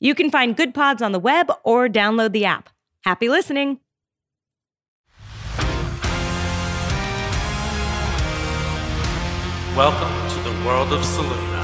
[0.00, 2.70] You can find Goodpods on the web or download the app.
[3.04, 3.80] Happy listening.
[9.76, 11.57] Welcome to the world of Seluna.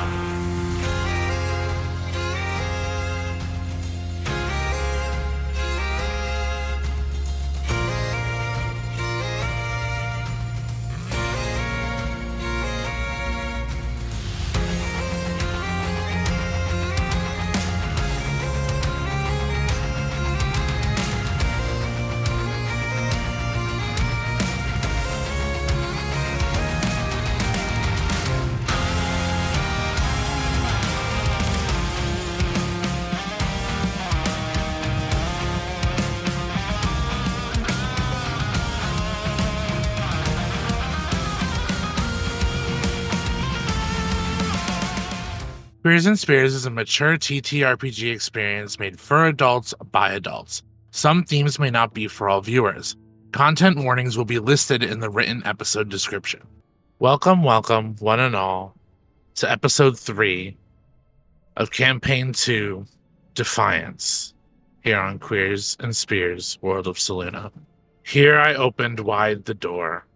[45.85, 50.63] Queers and Spears is a mature TTRPG experience made for adults by adults.
[50.93, 52.97] Some themes may not be for all viewers.
[53.33, 56.41] Content warnings will be listed in the written episode description.
[57.01, 58.75] Welcome, welcome, one and all,
[59.35, 60.57] to episode three
[61.59, 62.87] of Campaign 2
[63.35, 64.33] Defiance
[64.83, 67.53] here on Queers and Spears World of Saluna.
[68.05, 70.07] Here I opened wide the door.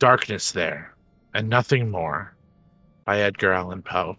[0.00, 0.92] Darkness there,
[1.34, 2.34] and nothing more.
[3.04, 4.16] By Edgar Allan Poe.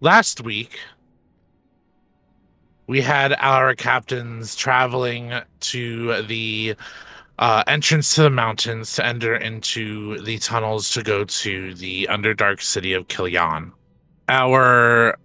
[0.00, 0.78] Last week,
[2.86, 6.76] we had our captains traveling to the
[7.40, 12.62] uh, entrance to the mountains to enter into the tunnels to go to the underdark
[12.62, 13.72] city of Kilian.
[14.28, 15.18] Our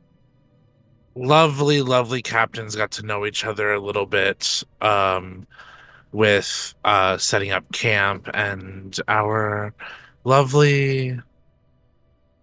[1.13, 5.45] lovely, lovely captains got to know each other a little bit um,
[6.13, 9.71] with uh, setting up camp, and our
[10.23, 11.19] lovely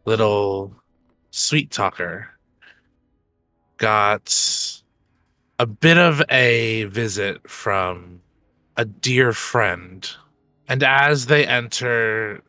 [0.04, 0.79] little
[1.30, 2.28] sweet talker
[3.78, 4.82] got
[5.58, 8.20] a bit of a visit from
[8.76, 10.10] a dear friend.
[10.68, 12.42] And as they enter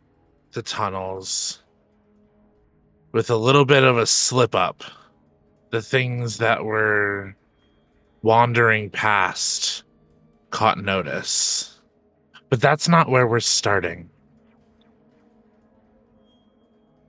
[0.52, 1.62] the tunnels,
[3.12, 4.84] with a little bit of a slip up,
[5.70, 7.36] the things that were
[8.22, 9.84] wandering past
[10.50, 11.80] caught notice.
[12.50, 14.10] But that's not where we're starting.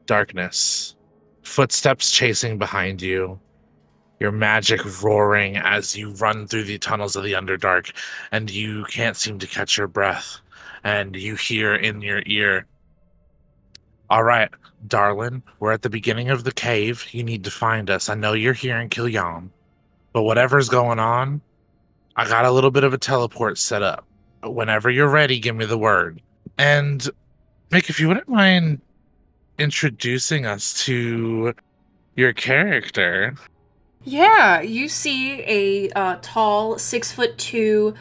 [0.07, 0.97] Darkness
[1.43, 3.39] footsteps chasing behind you,
[4.21, 7.93] your magic roaring as you run through the tunnels of the Underdark,
[8.31, 10.41] and you can't seem to catch your breath.
[10.85, 12.67] And you hear in your ear,
[14.11, 14.51] All right,
[14.87, 17.07] darling, we're at the beginning of the cave.
[17.13, 18.09] You need to find us.
[18.09, 19.51] I know you're here in Kilyan,
[20.13, 21.41] but whatever's going on,
[22.17, 24.07] I got a little bit of a teleport set up.
[24.43, 26.21] Whenever you're ready, give me the word.
[26.59, 27.09] And
[27.71, 28.81] Mick, if you wouldn't mind
[29.59, 31.55] introducing us to
[32.17, 33.35] your character.
[34.05, 37.95] Yeah, you see a uh, tall, six foot two,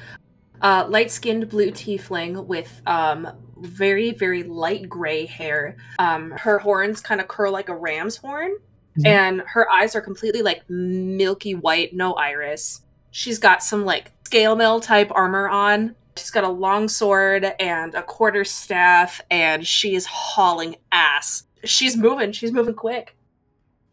[0.61, 5.77] uh, light skinned blue tiefling with um, very, very light gray hair.
[5.99, 9.05] Um, her horns kind of curl like a ram's horn, mm-hmm.
[9.05, 12.81] and her eyes are completely like milky white, no iris.
[13.11, 15.95] She's got some like scale mail type armor on.
[16.21, 22.31] She's got a long sword and a quarter staff, and she's hauling ass she's moving.
[22.31, 23.15] She's moving quick.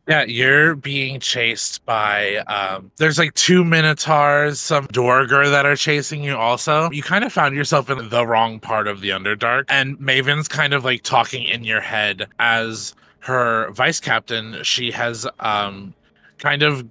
[0.07, 6.25] Yeah, you're being chased by um there's like two minotaurs, some Duergar that are chasing
[6.25, 6.91] you also.
[6.91, 10.73] You kind of found yourself in the wrong part of the Underdark and Maven's kind
[10.73, 15.93] of like talking in your head as her vice captain, she has um
[16.39, 16.87] kind of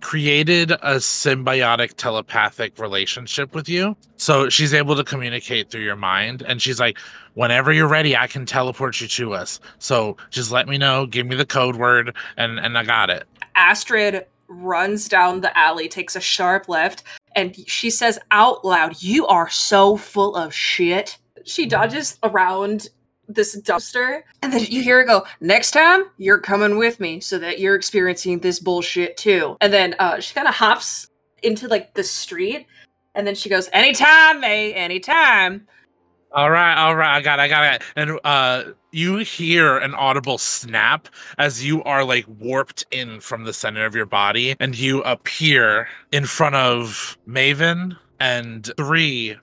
[0.00, 3.96] created a symbiotic telepathic relationship with you.
[4.16, 6.42] So she's able to communicate through your mind.
[6.42, 6.98] And she's like,
[7.34, 9.60] whenever you're ready, I can teleport you to us.
[9.78, 13.24] So just let me know, give me the code word, and, and I got it.
[13.54, 17.02] Astrid runs down the alley, takes a sharp left,
[17.36, 21.18] and she says out loud, You are so full of shit.
[21.44, 22.88] She dodges around
[23.28, 27.38] this dumpster and then you hear her go next time you're coming with me so
[27.38, 29.56] that you're experiencing this bullshit too.
[29.60, 31.08] And then uh, she kind of hops
[31.42, 32.66] into like the street
[33.14, 35.66] and then she goes anytime may anytime.
[36.32, 37.82] All right, all right, I got, it, I got it.
[37.96, 41.08] And uh, you hear an audible snap
[41.38, 45.88] as you are like warped in from the center of your body, and you appear
[46.12, 49.36] in front of Maven and three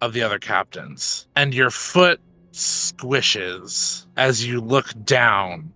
[0.00, 2.18] of the other captains, and your foot
[2.52, 5.72] squishes as you look down,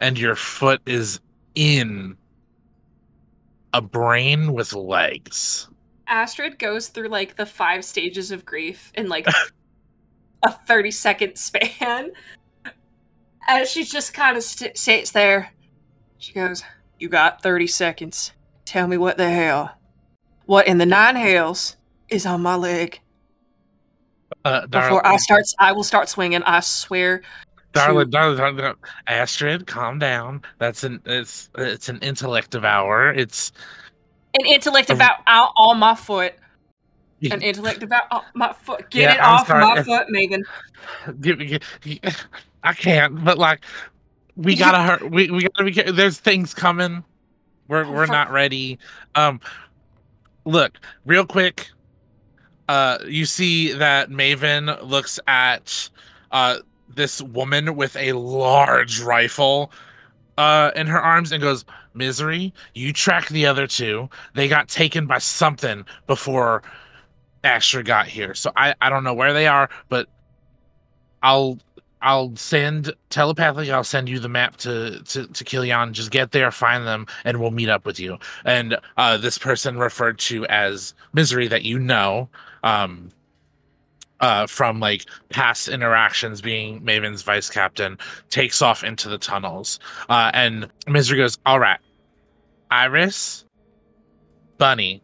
[0.00, 1.20] and your foot is
[1.54, 2.16] in
[3.72, 5.68] a brain with legs.
[6.06, 9.26] Astrid goes through like the five stages of grief in like
[10.42, 12.12] a 30 second span.
[13.46, 15.52] And she just kind of st- sits there,
[16.18, 16.62] she goes,
[16.98, 18.32] You got 30 seconds.
[18.64, 19.74] Tell me what the hell.
[20.44, 21.76] What in the nine hells
[22.08, 23.00] is on my leg?
[24.44, 26.42] Uh, Before I start, I will start swinging.
[26.42, 27.22] I swear.
[27.72, 28.76] Darling, darling, darling,
[29.06, 30.42] Astrid, calm down.
[30.58, 33.12] That's an it's it's an intellect devourer.
[33.12, 33.52] It's
[34.38, 36.34] an intellect about out on my foot.
[37.30, 38.90] An intellect about oh, my foot.
[38.90, 39.64] Get Yeah, it I'm off sorry.
[39.64, 40.44] my foot, Megan.
[42.62, 43.64] I can't, but like
[44.36, 45.10] we gotta hurt.
[45.10, 45.72] We we gotta be.
[45.72, 47.04] care- There's things coming.
[47.66, 48.78] We're Oh, we're not ready.
[49.14, 49.40] Um,
[50.44, 51.70] look, real quick.
[52.68, 55.88] Uh, you see that Maven looks at
[56.30, 56.58] uh
[56.94, 59.70] this woman with a large rifle
[60.36, 64.08] uh in her arms and goes, "Misery, you track the other two.
[64.34, 66.62] They got taken by something before
[67.44, 68.34] Asher got here.
[68.34, 70.08] So I I don't know where they are, but
[71.22, 71.58] I'll
[72.02, 73.72] I'll send telepathically.
[73.72, 75.92] I'll send you the map to to to Kilian.
[75.92, 78.18] Just get there, find them, and we'll meet up with you.
[78.44, 82.28] And uh, this person referred to as Misery that you know,
[82.62, 83.10] um,
[84.20, 87.98] uh, from like past interactions, being Maven's vice captain,
[88.30, 89.78] takes off into the tunnels.
[90.08, 91.80] Uh, and Misery goes, "All right,
[92.70, 93.44] Iris,
[94.58, 95.02] Bunny."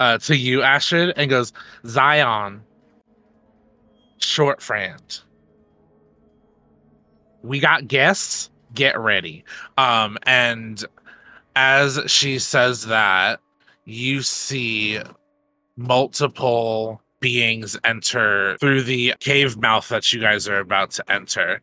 [0.00, 1.52] Uh, to you, Astrid, and goes,
[1.84, 2.62] Zion,
[4.18, 5.20] short friend.
[7.42, 8.50] We got guests.
[8.74, 9.44] Get ready.
[9.76, 10.84] Um, and
[11.56, 13.40] as she says that,
[13.86, 15.00] you see
[15.78, 21.60] multiple beings enter through the cave mouth that you guys are about to enter.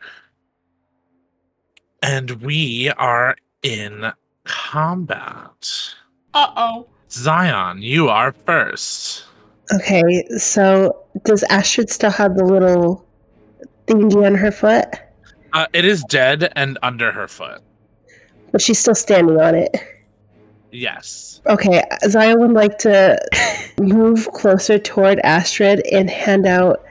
[2.01, 4.11] And we are in
[4.45, 5.93] combat.
[6.33, 6.87] Uh oh.
[7.11, 9.25] Zion, you are first.
[9.73, 13.05] Okay, so does Astrid still have the little
[13.87, 14.85] thingy on her foot?
[15.53, 17.61] Uh, it is dead and under her foot.
[18.51, 19.75] But she's still standing on it.
[20.75, 21.41] Yes.
[21.47, 23.17] Okay, Zaya would like to
[23.79, 26.83] move closer toward Astrid and hand out,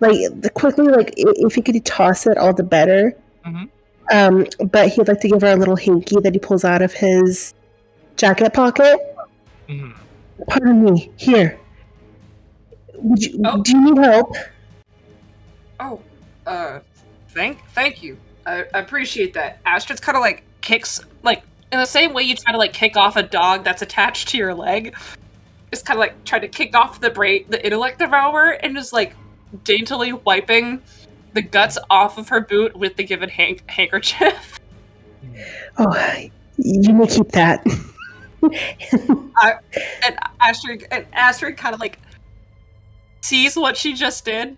[0.00, 0.16] like,
[0.54, 3.14] quickly, like, if he could toss it, all the better.
[3.46, 3.68] Mhm.
[4.12, 6.92] Um, but he'd like to give her a little hinky that he pulls out of
[6.92, 7.54] his
[8.16, 8.98] jacket pocket.
[9.68, 9.94] Mhm.
[10.46, 11.10] Pardon me.
[11.16, 11.58] Here.
[12.94, 13.62] Would you, Oh.
[13.62, 14.34] Do you need help?
[15.80, 16.00] Oh,
[16.46, 16.80] uh,
[17.30, 18.16] thank, thank you.
[18.46, 19.58] I, I appreciate that.
[19.66, 21.42] Astrid's kind of like kicks, like
[21.72, 24.38] in the same way you try to like kick off a dog that's attached to
[24.38, 24.94] your leg.
[25.70, 28.92] It's kind of like trying to kick off the brain, the intellect devourer, and just
[28.92, 29.14] like
[29.64, 30.82] daintily wiping
[31.34, 34.60] the guts off of her boot with the given hank- handkerchief.
[35.78, 35.94] Oh,
[36.56, 37.64] you may keep that.
[38.42, 42.00] and Astrid, and Astrid kind of like
[43.20, 44.56] sees what she just did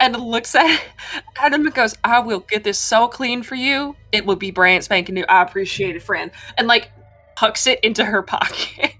[0.00, 0.66] and looks at
[1.42, 3.96] him and goes, "I will get this so clean for you.
[4.12, 5.24] It will be brand spanking new.
[5.28, 6.90] I appreciate it, friend." And like
[7.36, 8.94] hucks it into her pocket.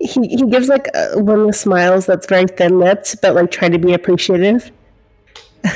[0.00, 3.72] he, he gives like one of the smiles that's very thin lipped, but like trying
[3.72, 4.70] to be appreciative.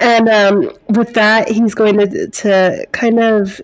[0.00, 3.60] and um, with that, he's going to to kind of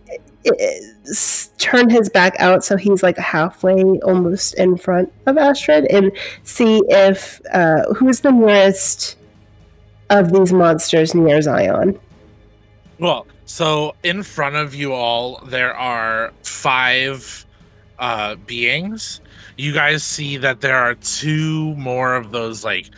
[1.58, 6.82] turn his back out so he's like halfway almost in front of Astrid and see
[6.88, 9.16] if uh, who's the nearest
[10.10, 11.98] of these monsters near Zion.
[12.98, 17.44] Well, so in front of you all, there are five
[17.98, 19.20] uh, beings.
[19.56, 22.90] You guys see that there are two more of those like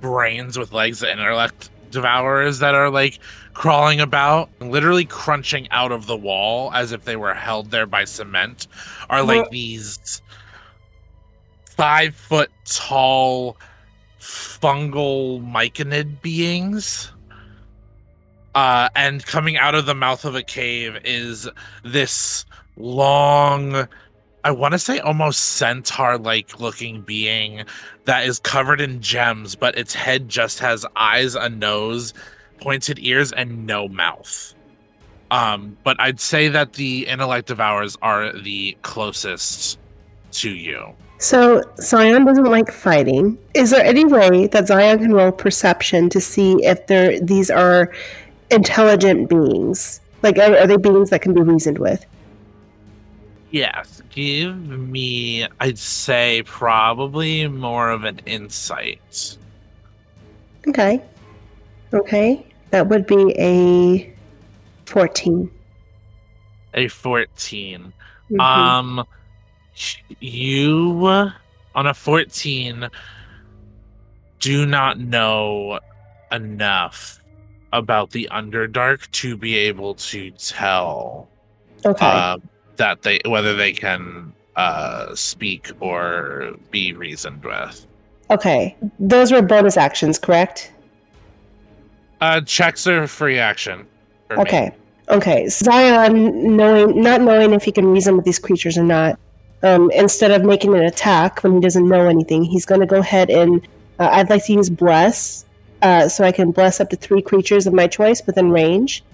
[0.00, 3.18] brains with legs, the intellect devourers that are like
[3.54, 8.04] crawling about, literally crunching out of the wall as if they were held there by
[8.04, 8.66] cement.
[9.08, 10.20] Are like Well- these
[11.76, 13.56] five foot tall
[14.20, 17.10] fungal myconid beings.
[18.54, 21.48] Uh, and coming out of the mouth of a cave is
[21.84, 22.44] this
[22.76, 23.88] long,
[24.44, 27.64] I want to say almost centaur like looking being
[28.04, 32.14] that is covered in gems, but its head just has eyes, a nose,
[32.60, 34.54] pointed ears, and no mouth.
[35.30, 39.78] Um, but I'd say that the intellect devourers are the closest
[40.32, 40.94] to you.
[41.18, 43.38] So Zion doesn't like fighting.
[43.54, 47.92] Is there any way that Zion can roll perception to see if they're these are
[48.50, 50.00] intelligent beings?
[50.22, 52.04] Like are, are they beings that can be reasoned with?
[53.50, 59.38] Yes, give me, I'd say, probably more of an insight.
[60.66, 61.00] Okay.
[61.94, 62.44] Okay.
[62.70, 64.12] That would be a
[64.86, 65.50] 14.
[66.74, 67.92] A 14.
[68.30, 68.40] Mhm.
[68.40, 69.06] Um,
[70.20, 71.06] you
[71.74, 72.88] on a 14
[74.40, 75.78] do not know
[76.32, 77.20] enough
[77.72, 81.28] about the Underdark to be able to tell
[81.84, 82.06] okay.
[82.06, 82.38] uh,
[82.76, 87.86] that they whether they can uh, speak or be reasoned with.
[88.30, 88.76] okay.
[89.00, 90.72] Those were bonus actions, correct?
[92.24, 93.86] Uh, checks are free action.
[94.28, 94.42] for me.
[94.42, 94.72] Okay.
[95.10, 95.46] Okay.
[95.46, 99.18] Zion, knowing not knowing if he can reason with these creatures or not,
[99.62, 103.00] um, instead of making an attack when he doesn't know anything, he's going to go
[103.00, 103.60] ahead and
[103.98, 105.44] uh, I'd like to use bless,
[105.82, 109.04] uh, so I can bless up to three creatures of my choice within range.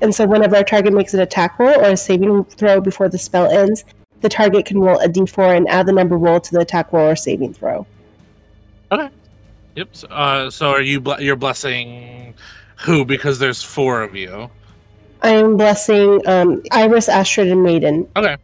[0.00, 3.18] And so, whenever a target makes an attack roll or a saving throw before the
[3.18, 3.84] spell ends,
[4.20, 7.08] the target can roll a d4 and add the number rolled to the attack roll
[7.08, 7.84] or saving throw.
[9.76, 9.88] Yep.
[9.92, 12.34] so- Uh, so are you ble- you're blessing
[12.78, 13.04] who?
[13.04, 14.50] Because there's four of you.
[15.22, 18.06] I am blessing um, Iris, Astrid, and Maven.
[18.16, 18.36] Okay.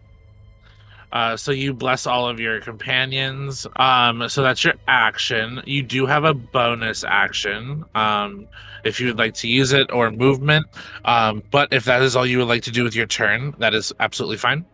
[1.13, 3.67] Uh, so you bless all of your companions.
[3.77, 5.61] Um, so that's your action.
[5.67, 8.47] You do have a bonus action, um,
[8.85, 10.67] if you would like to use it, or movement.
[11.05, 13.75] Um, but if that is all you would like to do with your turn, that
[13.75, 14.65] is absolutely fine.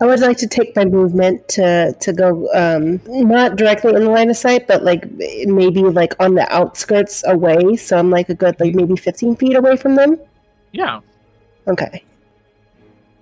[0.00, 4.10] I would like to take my movement to to go um, not directly in the
[4.10, 7.76] line of sight, but like maybe like on the outskirts away.
[7.76, 10.18] So I'm like a good like maybe 15 feet away from them.
[10.72, 11.00] Yeah.
[11.66, 12.04] Okay.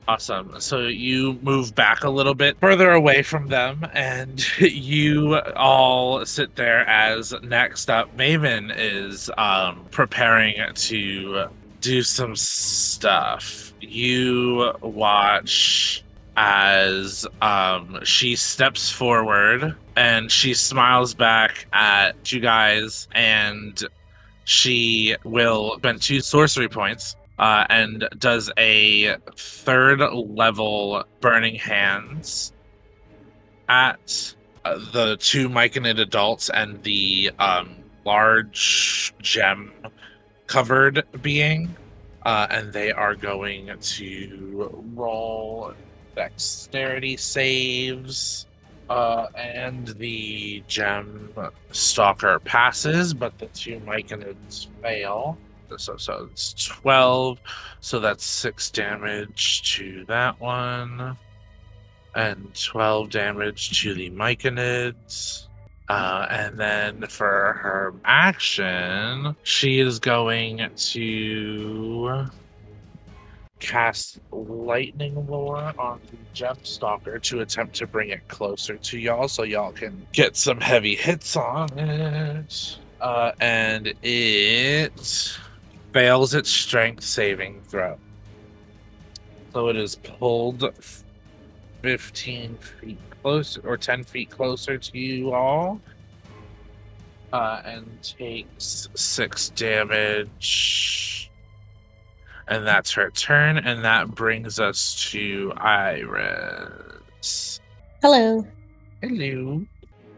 [0.09, 0.59] Awesome.
[0.59, 6.57] So you move back a little bit further away from them, and you all sit
[6.57, 11.49] there as next up, Maven is um, preparing to
[11.83, 13.75] do some stuff.
[13.83, 16.03] You watch
[16.41, 23.83] as um, she steps forward and she smiles back at you guys, and
[24.45, 32.53] she will spend two sorcery points uh, and does a third level burning hands
[33.69, 34.33] at
[34.93, 39.73] the two myconid adults and the um, large gem
[40.47, 41.75] covered being
[42.25, 45.73] uh, and they are going to roll
[46.19, 48.47] dexterity saves
[48.91, 51.33] uh, and the gem
[51.71, 55.39] stalker passes but the two myconids fail.
[55.77, 57.39] So so it's 12
[57.81, 61.17] so that's 6 damage to that one
[62.17, 65.47] and 12 damage to the myconids.
[65.89, 72.29] Uh, and then for her action she is going to
[73.59, 79.29] cast lightning lure on the gem stalker to attempt to bring it closer to y'all
[79.29, 85.39] so y'all can get some heavy hits on it uh, and it
[85.93, 87.99] fails its strength saving throw.
[89.53, 90.65] So it is pulled
[91.83, 95.81] 15 feet closer or 10 feet closer to you all.
[97.33, 101.28] Uh, and takes six damage.
[102.49, 103.59] And that's her turn.
[103.59, 107.61] And that brings us to Iris.
[108.03, 108.47] Hello.
[109.03, 109.65] Hello.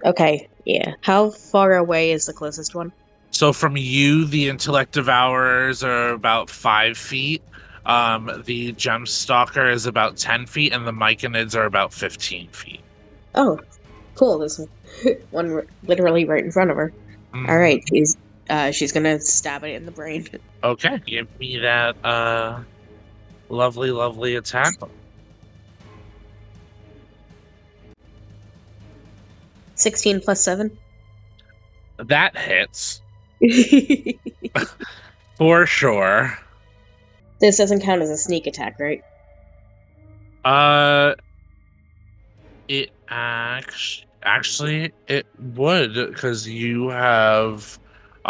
[0.04, 0.94] Okay, yeah.
[1.02, 2.92] How far away is the closest one?
[3.32, 7.42] So from you, the intellect devourers are about five feet.
[7.87, 12.80] Um, the gem stalker is about ten feet, and the myconids are about fifteen feet.
[13.34, 13.58] Oh,
[14.14, 14.38] cool.
[14.38, 14.60] There's
[15.30, 16.92] one r- literally right in front of her.
[17.34, 17.49] Mhm.
[17.49, 18.16] All right, she's
[18.50, 20.26] uh, she's gonna stab it in the brain.
[20.62, 21.00] Okay.
[21.07, 22.61] Give me that uh,
[23.49, 24.75] lovely, lovely attack.
[29.75, 30.76] Sixteen plus seven.
[31.97, 33.00] That hits
[35.37, 36.38] for sure.
[37.40, 39.02] this doesn't count as a sneak attack, right?
[40.45, 41.14] Uh,
[42.69, 47.78] it act- actually it would because you have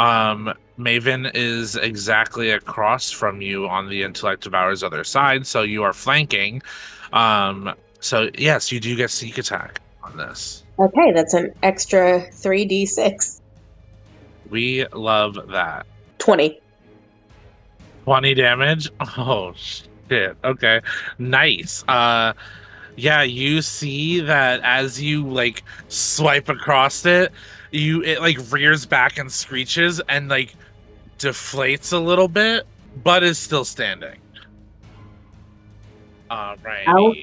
[0.00, 5.82] um Maven is exactly across from you on the intellect devourer's other side, so you
[5.82, 6.62] are flanking.
[7.12, 10.64] Um, so yes, you do get sneak attack on this.
[10.78, 13.42] Okay, that's an extra three d six.
[14.48, 15.86] We love that.
[16.18, 16.60] Twenty.
[18.04, 18.90] 20 damage.
[19.18, 20.36] Oh shit.
[20.42, 20.80] Okay.
[21.18, 21.84] Nice.
[21.86, 22.32] Uh
[22.96, 27.32] yeah, you see that as you like swipe across it,
[27.70, 30.54] you it like rears back and screeches and like
[31.18, 32.66] deflates a little bit,
[33.02, 34.16] but is still standing.
[36.30, 36.86] All right.
[36.88, 37.14] Ow.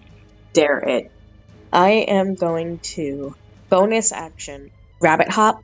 [0.53, 1.11] Dare it.
[1.73, 3.35] I am going to
[3.69, 5.61] bonus action rabbit hop,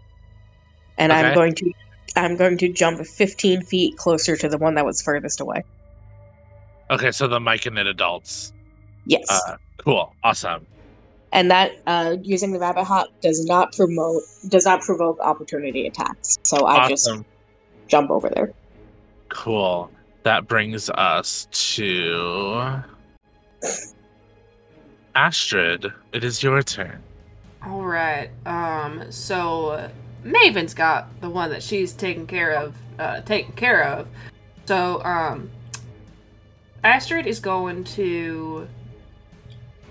[0.98, 1.22] and Okay.
[1.22, 1.72] I'm going to
[2.16, 5.64] I'm going to jump 15 feet closer to the one that was furthest away.
[6.92, 8.54] Okay, so the myconid adults.
[9.06, 10.68] Yes, Uh, cool, awesome.
[11.34, 16.38] And that uh, using the rabbit hop does not promote does not provoke opportunity attacks.
[16.44, 17.10] So I just
[17.88, 18.54] jump over there.
[19.30, 19.92] Cool.
[20.22, 22.84] That brings us to
[25.16, 25.92] Astrid.
[26.14, 27.02] It is your turn.
[27.66, 28.30] All right.
[28.46, 29.12] Um.
[29.12, 29.90] So
[30.24, 32.76] Maven's got the one that she's taking care of.
[33.00, 34.08] Uh, taken care of.
[34.66, 35.50] So um,
[36.84, 38.68] Astrid is going to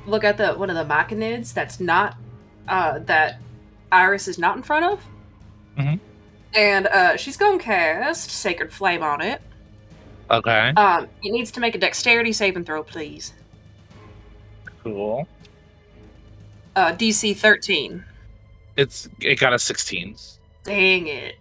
[0.06, 2.16] look at the one of the myconids that's not
[2.68, 3.38] uh that
[3.90, 5.00] Iris is not in front of.
[5.78, 6.00] Mhm.
[6.54, 9.40] And uh, she's going to cast Sacred Flame on it.
[10.30, 13.32] Okay, Um, it needs to make a Dexterity saving throw, please.
[14.82, 15.26] cool.
[16.74, 18.04] Uh, DC 13.
[18.76, 20.16] It's it got a 16.
[20.64, 21.36] Dang it.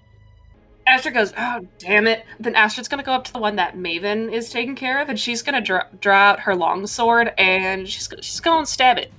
[0.87, 2.25] Astrid goes, oh, damn it.
[2.39, 5.19] Then Astrid's gonna go up to the one that Maven is taking care of, and
[5.19, 9.11] she's gonna draw, draw out her longsword, and she's, she's going to stab it.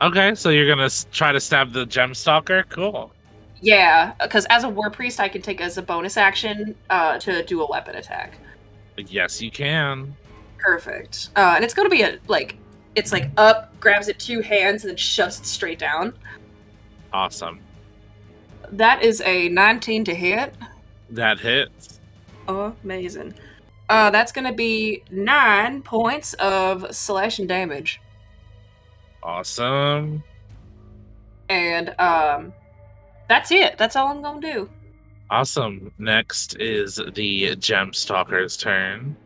[0.00, 2.64] Okay, so you're gonna try to stab the gem stalker.
[2.68, 3.12] Cool.
[3.60, 7.42] Yeah, because as a war priest, I can take as a bonus action uh, to
[7.44, 8.38] do a weapon attack.
[8.96, 10.14] Yes, you can.
[10.58, 11.30] Perfect.
[11.36, 12.56] Uh, and it's gonna be a, like,
[12.94, 16.14] it's like up, grabs it two hands, and then shoves it straight down.
[17.12, 17.60] Awesome.
[18.72, 20.54] That is a 19 to hit.
[21.14, 22.00] That hits.
[22.48, 23.34] Amazing.
[23.88, 28.00] Uh, that's gonna be nine points of slashing damage.
[29.22, 30.22] Awesome.
[31.48, 32.52] And um
[33.28, 33.78] that's it.
[33.78, 34.68] That's all I'm gonna do.
[35.30, 35.92] Awesome.
[35.98, 39.16] Next is the gem stalker's turn.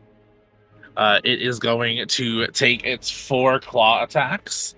[0.97, 4.75] Uh, it is going to take its four claw attacks.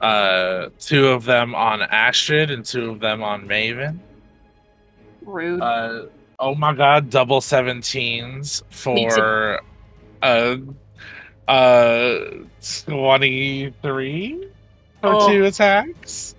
[0.00, 3.98] Uh, two of them on Astrid and two of them on Maven.
[5.24, 5.60] Rude.
[5.60, 6.06] Uh,
[6.38, 9.14] oh my god, double 17s Me too.
[9.14, 9.60] for
[10.22, 10.56] uh,
[11.48, 12.18] uh,
[12.86, 14.48] 23
[15.00, 15.28] for Oh.
[15.28, 16.34] two attacks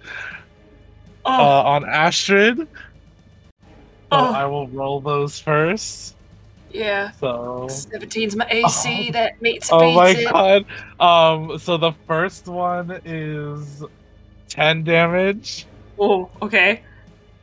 [1.26, 2.58] oh, uh, on Astrid.
[2.60, 2.67] So
[4.12, 4.32] Oh.
[4.32, 6.15] I will roll those first.
[6.72, 7.12] yeah.
[7.12, 9.08] So 17's my AC.
[9.10, 9.12] Oh.
[9.13, 10.30] That meets Oh my it.
[10.32, 10.65] god.
[11.00, 13.84] Um so the first one is
[14.50, 15.65] 10 damage.
[16.00, 16.82] Oh, okay.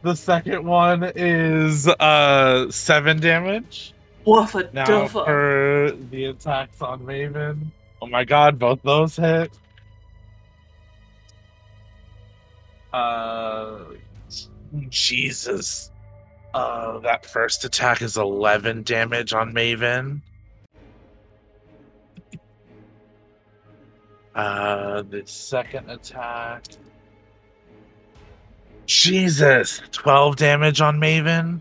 [0.03, 3.93] The second one is uh 7 damage.
[4.27, 7.71] Woofa Now for the attacks on Maven.
[8.01, 9.51] Oh my god, both those hit.
[12.93, 13.81] Uh
[14.89, 15.91] Jesus.
[16.55, 20.23] Uh that first attack is 11 damage on Maven.
[24.35, 26.65] Uh the second attack
[28.91, 31.61] Jesus, 12 damage on Maven.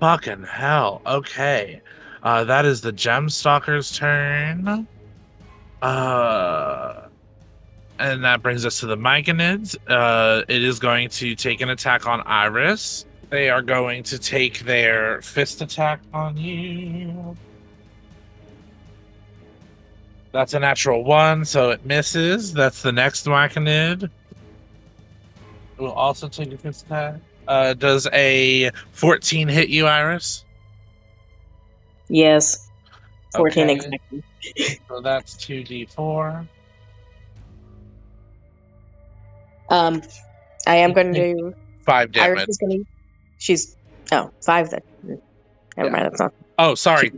[0.00, 1.02] Fucking hell.
[1.04, 1.82] Okay.
[2.22, 4.88] Uh, that is the Gem Stalker's turn.
[5.82, 7.02] Uh,
[7.98, 9.76] and that brings us to the Myconids.
[9.86, 13.04] Uh, it is going to take an attack on Iris.
[13.28, 17.36] They are going to take their fist attack on you.
[20.32, 22.54] That's a natural one, so it misses.
[22.54, 24.08] That's the next Myconid.
[25.78, 27.16] Will also take a fist attack.
[27.48, 30.44] Uh, does a 14 hit you, Iris?
[32.08, 32.68] Yes,
[33.34, 33.72] 14 Okay.
[33.74, 34.22] exactly.
[34.88, 36.46] So that's 2d4.
[39.68, 40.02] Um,
[40.66, 41.34] I am going to.
[41.34, 41.54] do.
[41.84, 42.38] 5 damage.
[42.38, 42.90] Iris is going to.
[43.38, 43.76] She's.
[44.12, 44.80] Oh, five then.
[45.02, 45.20] Never
[45.76, 45.88] Yeah.
[45.92, 46.32] mind, that's not.
[46.58, 47.12] Oh, sorry.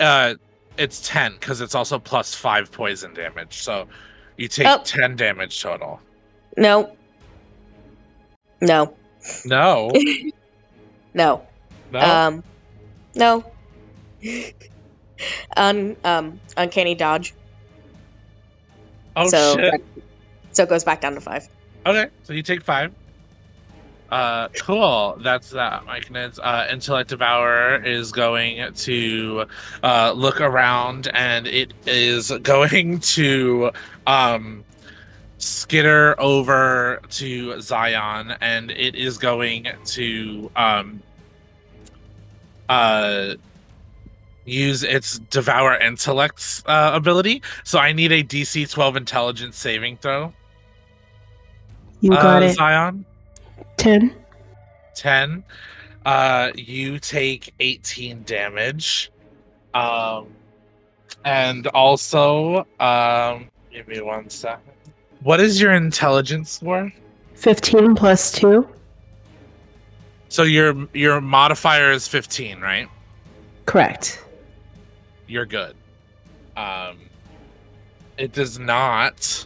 [0.00, 0.34] Uh,
[0.76, 3.54] it's 10 because it's also plus 5 poison damage.
[3.62, 3.86] So
[4.36, 4.80] you take Oh.
[4.84, 6.00] 10 damage total.
[6.56, 6.96] No.
[8.64, 8.94] No.
[9.44, 9.90] No.
[11.16, 11.46] No.
[11.92, 12.00] No.
[12.00, 12.42] Um,
[13.14, 13.44] no.
[15.56, 17.34] Un, um, uncanny dodge.
[19.14, 19.84] oh, so, shit.
[20.50, 21.48] so it goes back down to five.
[21.86, 22.92] Okay, so you take 5.
[24.10, 25.16] Uh, cool.
[25.20, 26.38] That's that, Myconids.
[26.42, 29.46] Uh, Intellect Devourer is going to
[29.82, 33.70] uh, look around and it is going to
[34.06, 34.64] um,
[35.38, 41.02] skitter over to Zion and it is going to um,
[42.68, 43.34] uh,
[44.44, 47.42] use its devour intellect uh, ability.
[47.64, 50.32] So I need a DC 12 intelligence saving throw.
[52.00, 52.54] You got uh, it.
[52.54, 53.04] Zion.
[53.76, 54.14] 10.
[54.94, 55.44] 10
[56.06, 59.10] uh you take 18 damage
[59.72, 60.28] um
[61.24, 64.72] and also um give me one second
[65.24, 66.92] what is your intelligence score
[67.34, 68.66] 15 plus 2.
[70.28, 72.88] so your your modifier is 15 right
[73.66, 74.24] Correct.
[75.26, 75.74] you're good
[76.56, 76.98] um
[78.16, 79.44] it does not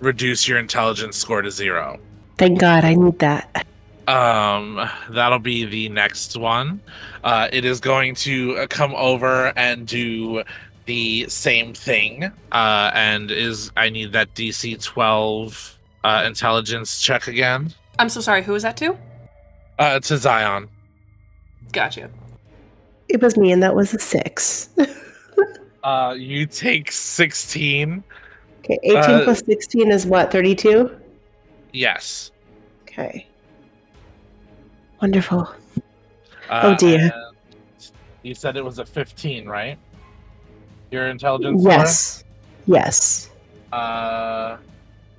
[0.00, 2.00] reduce your intelligence score to zero
[2.38, 3.66] Thank God I need that.
[4.06, 6.80] Um, that'll be the next one.
[7.24, 10.44] Uh, it is going to uh, come over and do
[10.86, 12.24] the same thing.
[12.52, 17.72] Uh, and is I need that DC 12 uh, intelligence check again.
[17.98, 18.42] I'm so sorry.
[18.42, 18.96] Who was that to?
[19.78, 20.68] Uh, to Zion.
[21.72, 22.08] Gotcha.
[23.08, 24.68] It was me, and that was a 6.
[25.84, 28.02] Uh, you take 16.
[28.58, 30.90] Okay, 18 Uh, plus 16 is what, 32?
[31.72, 32.32] Yes.
[32.82, 33.24] Okay.
[35.00, 35.42] Wonderful.
[36.48, 37.12] Uh, Oh, dear.
[38.24, 39.78] You said it was a 15, right?
[40.90, 41.72] Your intelligence score?
[41.72, 42.24] Yes.
[42.66, 43.30] Yes.
[43.72, 44.56] uh,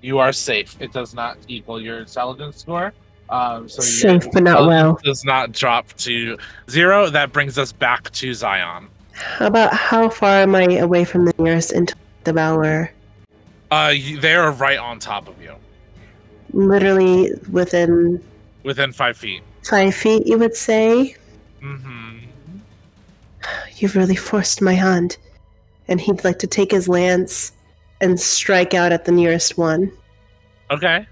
[0.02, 0.76] you are safe.
[0.80, 2.94] It does not equal your intelligence score.
[3.30, 5.00] Um, so Safe, but not well.
[5.04, 6.38] does not drop to
[6.70, 7.10] zero.
[7.10, 8.88] That brings us back to Zion.
[9.14, 11.74] How about how far am I away from the nearest
[12.24, 12.92] devourer?
[13.72, 15.54] Uh, you, they are right on top of you,
[16.54, 18.24] Literally within
[18.64, 19.42] within five feet.
[19.64, 21.16] five feet, you would say?
[21.62, 22.20] Mm-hmm.
[23.78, 25.18] You've really forced my hand.
[25.88, 27.52] And he'd like to take his lance
[28.02, 29.92] and strike out at the nearest one.
[30.70, 31.08] Okay.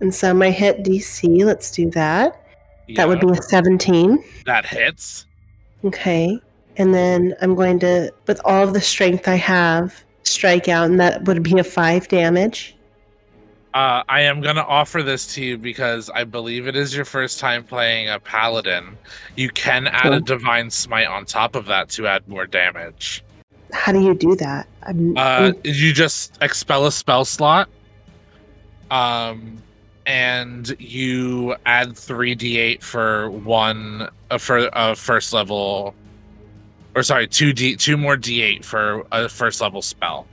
[0.00, 2.40] And so my hit DC, let's do that.
[2.96, 4.22] That would be a 17.
[4.44, 5.26] that hits.
[5.84, 6.38] Okay.
[6.76, 11.00] And then I'm going to, with all of the strength I have, strike out, and
[11.00, 12.76] that would be a 5 damage.
[13.74, 17.40] Uh, I am gonna offer this to you because I believe it is your first
[17.40, 18.96] time playing a paladin.
[19.34, 23.24] You can add a divine smite on top of that to add more damage.
[23.74, 24.66] How do you do that?
[24.84, 27.68] I'm, Uh, I'm- you just expel a spell slot,
[28.90, 29.58] um,
[30.06, 35.94] and you add three d8 for one uh, for a first level,
[36.94, 40.26] or sorry, two d two more d8 for a first level spell.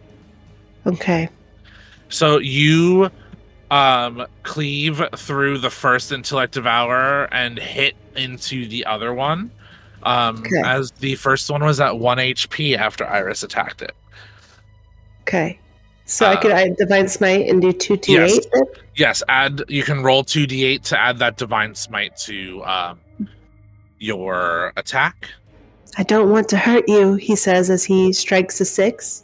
[0.86, 1.30] okay.
[2.10, 3.10] So you
[3.72, 9.50] um cleave through the first intellect devourer and hit into the other one.
[10.04, 10.62] Um Okay.
[10.66, 13.94] as the first one was at 1 HP after Iris attacked it.
[15.22, 15.60] Okay.
[16.06, 18.40] So I Uh, could I divine smite and do 2d8 Yes.
[18.96, 23.00] Yes, add you can roll 2d8 to add that divine smite to um
[24.00, 25.28] your attack.
[25.98, 29.24] I don't want to hurt you, he says as he strikes a 6.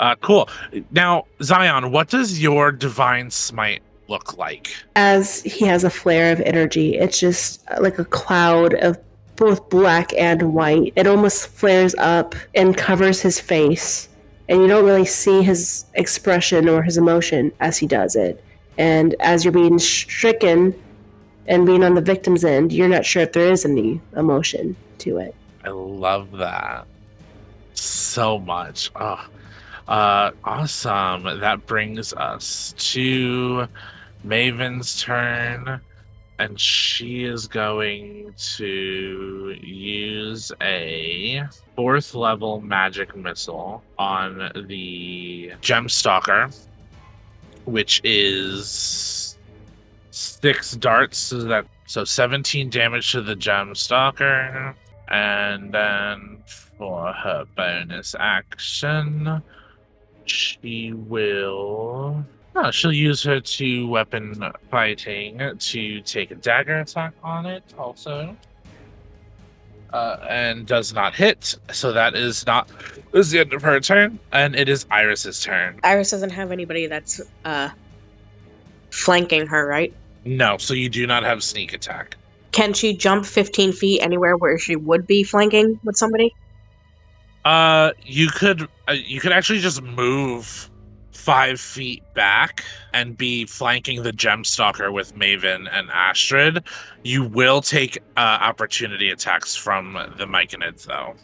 [0.00, 0.48] Uh cool.
[0.90, 4.74] Now, Zion, what does your divine smite look like?
[4.96, 8.98] As he has a flare of energy, it's just uh, like a cloud of
[9.36, 10.92] both black and white.
[10.96, 14.08] It almost flares up and covers his face.
[14.48, 18.42] And you don't really see his expression or his emotion as he does it.
[18.78, 20.74] And as you're being stricken
[21.46, 25.18] and being on the victim's end, you're not sure if there is any emotion to
[25.18, 25.34] it.
[25.64, 26.86] I love that
[27.74, 28.90] so much.
[28.96, 29.26] Oh,
[29.88, 31.40] uh, awesome.
[31.40, 33.66] That brings us to
[34.24, 35.80] Maven's turn,
[36.38, 41.44] and she is going to use a
[41.76, 46.54] fourth level magic missile on the Gemstalker,
[47.64, 49.38] which is
[50.10, 51.18] six darts.
[51.18, 54.74] So that so 17 damage to the Gemstalker.
[55.08, 56.42] And then
[56.78, 59.42] for her bonus action,
[60.24, 62.24] she will.
[62.54, 68.36] Oh, she'll use her two weapon fighting to take a dagger attack on it, also.
[69.92, 72.66] Uh, and does not hit, so that is not
[73.12, 75.78] this is the end of her turn, and it is Iris's turn.
[75.84, 77.68] Iris doesn't have anybody that's uh
[78.90, 79.92] flanking her, right?
[80.24, 82.16] No, so you do not have sneak attack.
[82.52, 86.34] Can she jump 15 feet anywhere where she would be flanking with somebody?
[87.44, 90.70] Uh, you could uh, you could actually just move
[91.22, 96.64] five feet back and be flanking the Gemstalker with Maven and Astrid.
[97.04, 101.14] You will take uh, opportunity attacks from the Myconids, though.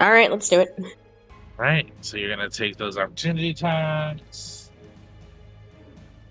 [0.00, 0.76] All right, let's do it.
[1.56, 1.88] Right.
[2.00, 4.72] So you're gonna take those opportunity attacks,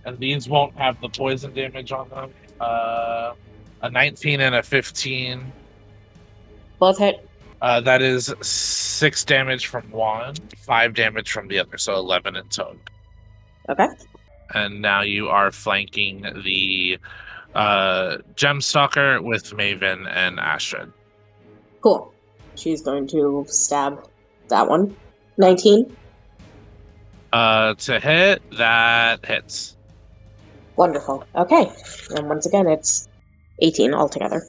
[0.03, 2.31] and these won't have the poison damage on them.
[2.59, 3.33] Uh,
[3.81, 5.53] a 19 and a 15.
[6.79, 7.29] Both hit.
[7.63, 12.45] Uh, that is six damage from one, five damage from the other, so 11 in
[12.49, 12.75] total.
[13.69, 13.87] Okay.
[14.53, 16.99] And now you are flanking the
[17.55, 20.91] uh, Gemstalker with Maven and Astrid.
[21.79, 22.13] Cool.
[22.55, 24.09] She's going to stab
[24.49, 24.93] that one.
[25.37, 25.95] 19.
[27.31, 29.77] Uh, to hit, that hits.
[30.75, 31.23] Wonderful.
[31.33, 31.71] Okay.
[32.09, 33.07] And once again, it's
[33.59, 34.43] 18 altogether.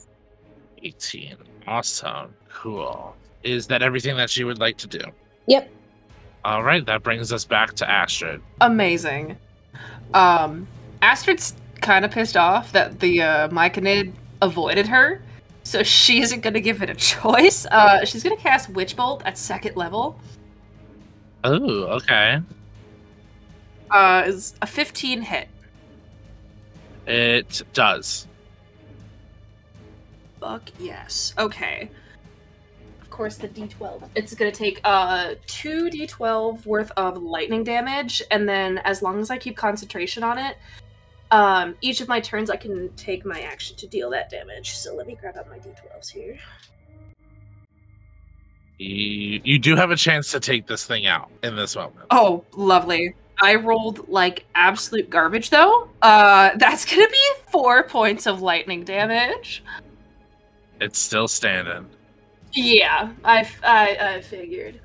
[0.83, 1.37] 18.
[1.69, 2.35] Awesome.
[2.55, 3.15] Cool.
[3.43, 5.01] Is that everything that she would like to do?
[5.49, 5.71] Yep.
[6.45, 8.41] All right, that brings us back to Astrid.
[8.61, 9.37] Amazing.
[10.15, 10.67] Um,
[11.03, 15.21] Astrid's kind of pissed off that the uh, Myconid avoided her,
[15.63, 17.67] so she isn't going to give it a choice.
[17.67, 20.19] Uh, she's going to cast Witch Bolt at second level.
[21.43, 22.41] Oh, okay.
[23.91, 25.49] Uh, is a 15 hit.
[27.07, 28.27] It does.
[30.41, 31.35] Fuck yes.
[31.39, 31.91] Okay.
[33.15, 34.09] Of course, the d12.
[34.17, 39.31] It's gonna take uh two d12 worth of lightning damage, and then as long as
[39.31, 40.57] I keep concentration on it,
[41.31, 44.77] um, each of my turns I can take my action to deal that damage.
[44.77, 46.37] So let me grab out my d12s here.
[48.79, 52.07] You, you do have a chance to take this thing out in this moment.
[52.11, 53.15] Oh, lovely.
[53.41, 55.89] I rolled like absolute garbage though.
[56.03, 59.63] Uh, that's gonna be four points of lightning damage.
[60.81, 61.89] It's still standing.
[62.55, 64.81] Yeah, I, I, I figured.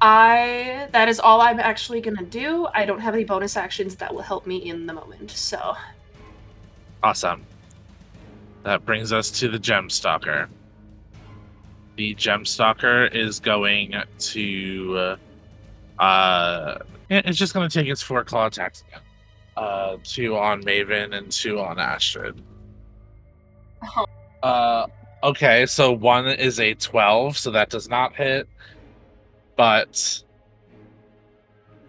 [0.00, 2.66] I that is all I'm actually gonna do.
[2.72, 5.30] I don't have any bonus actions that will help me in the moment.
[5.30, 5.76] So
[7.02, 7.44] Awesome.
[8.62, 10.48] That brings us to the Gemstalker.
[11.96, 15.16] The Gemstalker is going to.
[15.98, 19.00] Uh, uh, it's just going to take its four claw attacks again.
[19.56, 22.40] Uh, two on Maven and two on Astrid.
[23.96, 24.06] Oh.
[24.42, 24.86] Uh,
[25.22, 28.48] okay, so one is a 12, so that does not hit.
[29.56, 30.22] But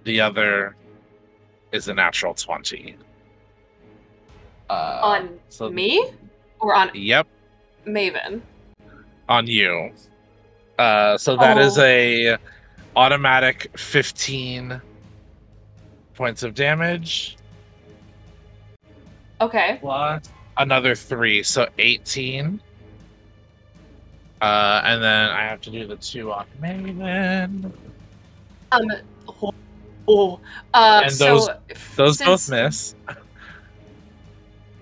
[0.04, 0.76] the other
[1.72, 2.96] is a natural 20.
[4.70, 6.12] Uh, on so- me
[6.60, 7.28] or on Yep,
[7.86, 8.42] Maven.
[9.30, 9.92] on you.
[10.80, 11.84] Uh, so that is Oh.
[11.84, 12.38] a
[12.96, 14.82] automatic 15
[16.16, 17.38] points of damage
[19.40, 19.78] Okay.
[19.80, 20.24] plus
[20.58, 22.62] another three, so 18.
[24.42, 27.72] Uh, and then I have to do the two on Maven.
[28.72, 28.88] Um.
[29.28, 29.54] Oh.
[30.08, 30.40] oh.
[30.74, 32.96] Uh, And so those- f- Those both miss.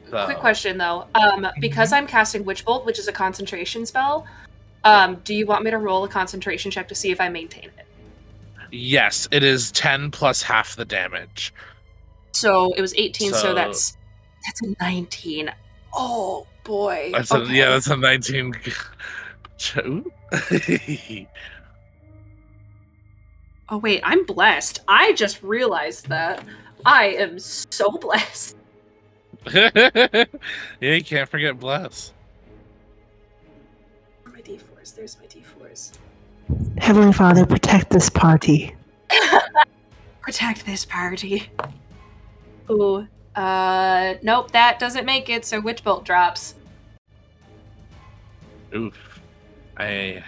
[0.09, 1.05] Quick question though.
[1.13, 4.25] Um, because I'm casting Witch Bolt, which is a concentration spell,
[4.83, 7.65] um, do you want me to roll a concentration check to see if I maintain
[7.65, 7.85] it?
[8.71, 11.53] Yes, it is 10 plus half the damage.
[12.31, 13.97] So it was 18, so, So- that's
[14.47, 15.51] that's a 19.
[15.93, 17.11] Oh boy.
[17.13, 18.53] That's a, yeah, that's a 19.
[19.59, 20.11] Ooh.
[23.71, 24.81] Oh wait, I'm blessed.
[24.87, 26.43] I just realized that.
[26.85, 28.55] I am so blessed.
[29.53, 30.25] yeah,
[30.81, 32.13] you can't forget bless.
[34.25, 34.95] My d4s.
[34.95, 35.97] There's my d4s.
[36.79, 38.75] Heavenly Father, protect this party.
[40.21, 41.49] Protect this party.
[42.71, 43.07] Ooh.
[43.35, 45.45] Uh, nope, that doesn't make it.
[45.45, 46.55] So Witch Bolt drops.
[48.75, 49.08] Oof.
[49.79, 50.23] I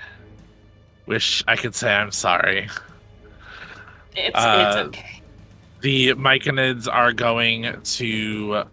[1.06, 2.70] wish I could say I'm sorry.
[4.16, 5.22] It's Uh, it's okay.
[5.82, 8.64] The Myconids are going to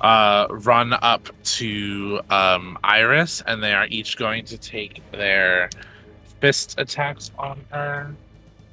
[0.00, 5.70] uh, run up to um, Iris, and they are each going to take their
[6.40, 8.14] fist attacks on her.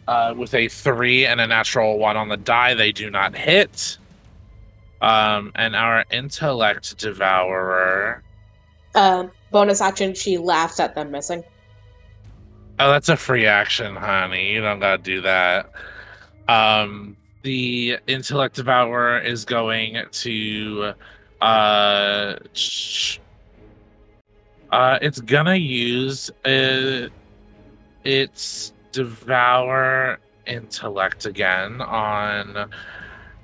[0.08, 3.97] Uh, with a three and a natural one on the die, they do not hit.
[5.02, 8.24] Um, and our intellect devourer.
[8.93, 11.43] Uh, bonus action, she laughs at them missing.
[12.84, 14.54] Oh, that's a free action, honey.
[14.54, 15.70] You don't gotta do that.
[16.48, 20.94] Um, the intellect devourer is going to,
[21.41, 23.20] uh, sh-
[24.72, 27.10] uh, it's gonna use uh,
[28.04, 30.17] its devour
[30.48, 32.67] intellect again on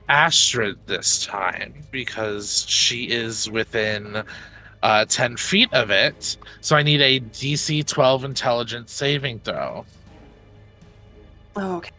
[0.10, 4.24] Astrid this time because she is within
[4.84, 6.38] uh, 10 feet of it.
[6.62, 9.86] So I need a DC 12 intelligence saving throw.
[11.56, 11.92] Oh, okay.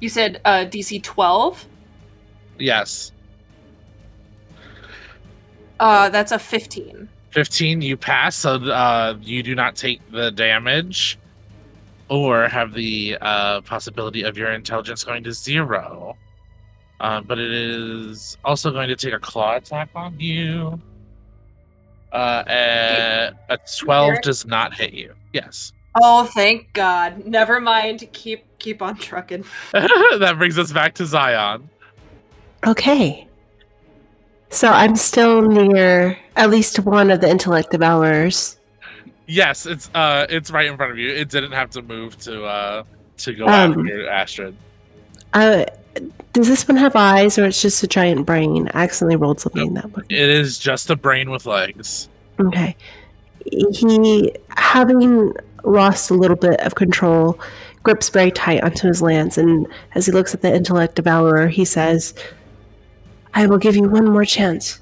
[0.00, 1.66] You said uh, DC 12?
[2.58, 3.12] Yes.
[5.78, 7.08] Uh, that's a 15.
[7.30, 11.18] 15, you pass, so uh, you do not take the damage
[12.08, 16.16] or have the uh, possibility of your intelligence going to zero.
[17.00, 20.78] Uh, but it is also going to take a claw attack on you.
[22.12, 25.14] Uh, a, a 12 does not hit you.
[25.32, 25.72] Yes.
[26.00, 27.24] Oh, thank God.
[27.26, 28.06] Never mind.
[28.12, 29.44] Keep keep on trucking.
[29.72, 31.68] that brings us back to Zion.
[32.66, 33.26] Okay.
[34.50, 38.58] So I'm still near at least one of the intellect devourers.
[39.26, 41.08] Yes, it's uh it's right in front of you.
[41.08, 42.82] It didn't have to move to uh
[43.18, 44.56] to go Um, after Astrid.
[45.32, 45.64] Uh,
[46.32, 48.68] does this one have eyes, or it's just a giant brain?
[48.74, 50.04] I accidentally rolled something in that one.
[50.08, 52.08] It is just a brain with legs.
[52.38, 52.76] Okay.
[53.44, 55.34] He, having
[55.64, 57.38] lost a little bit of control,
[57.82, 61.64] grips very tight onto his lance, and as he looks at the intellect devourer, he
[61.64, 62.14] says,
[63.34, 64.80] I will give you one more chance.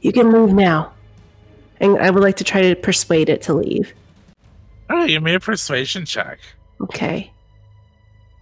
[0.00, 0.92] You can leave now.
[1.80, 3.92] And I would like to try to persuade it to leave.
[4.88, 6.38] Oh, you made a persuasion check.
[6.80, 7.31] Okay.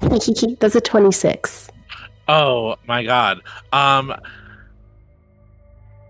[0.60, 1.68] That's a 26.
[2.28, 3.40] Oh my god.
[3.72, 4.14] Um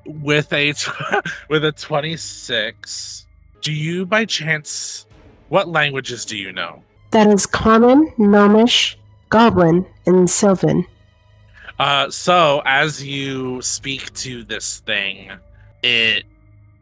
[0.07, 0.91] with a t-
[1.49, 3.27] with a 26,
[3.61, 5.07] do you by chance
[5.49, 6.83] what languages do you know?
[7.11, 8.97] That is common, gnomish,
[9.31, 10.87] goblin, and sylvan.
[11.79, 15.31] Uh, so as you speak to this thing,
[15.83, 16.25] it,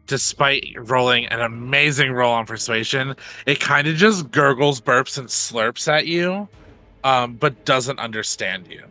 [0.07, 5.87] despite rolling an amazing roll on persuasion, it kind of just gurgles, burps, and slurps
[5.87, 6.47] at you,
[7.03, 8.83] um, but doesn't understand you.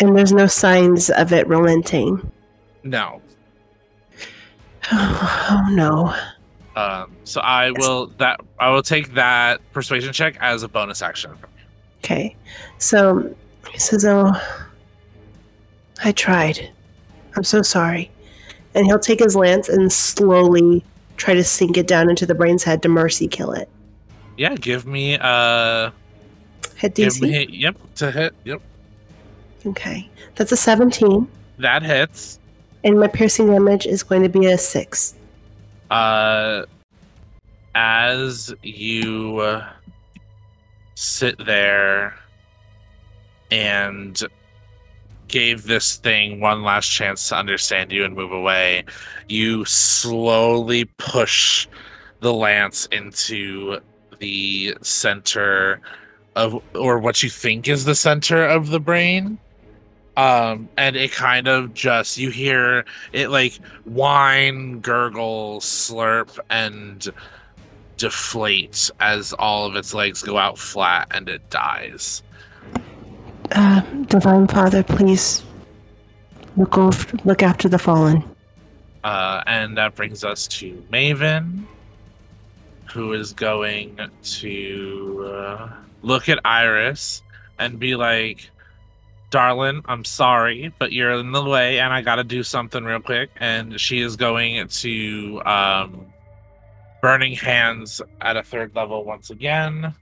[0.00, 2.30] And there's no signs of it relenting.
[2.84, 3.20] No.
[4.92, 6.14] Oh, no.
[6.76, 11.32] Um, so I will that I will take that persuasion check as a bonus action.
[11.98, 12.36] Okay.
[12.78, 13.34] So
[13.72, 14.32] he says, Oh,
[16.04, 16.70] I tried.
[17.34, 18.10] I'm so sorry.
[18.74, 20.84] And he'll take his lance and slowly
[21.16, 23.68] try to sink it down into the brain's head to mercy kill it.
[24.36, 25.90] Yeah, give me uh,
[26.76, 27.20] Hit DC.
[27.20, 28.34] me yep to hit.
[28.44, 28.60] Yep,
[29.66, 30.08] Okay.
[30.36, 31.26] That's a 17.
[31.58, 32.38] that hits.
[32.84, 35.14] And my piercing damage is going to be a 6.
[35.90, 36.64] uh
[37.74, 39.68] as you uh,
[40.94, 42.14] sit there
[43.50, 44.22] and
[45.28, 48.82] gave this thing one last chance to understand you and move away
[49.28, 51.68] you slowly push
[52.20, 53.78] the lance into
[54.18, 55.80] the center
[56.34, 59.38] of or what you think is the center of the brain
[60.16, 67.08] um and it kind of just you hear it like whine, gurgle, slurp, and
[67.96, 72.22] deflate as all of its legs go out flat and it dies.
[73.52, 75.42] Uh, Divine Father, please
[76.56, 78.24] look, over, look after the fallen.
[79.04, 81.64] Uh, and that brings us to Maven,
[82.92, 85.70] who is going to uh,
[86.02, 87.22] look at Iris
[87.58, 88.50] and be like,
[89.30, 93.30] Darlin, I'm sorry, but you're in the way and I gotta do something real quick.
[93.36, 96.06] And she is going to um,
[97.02, 99.94] Burning Hands at a third level once again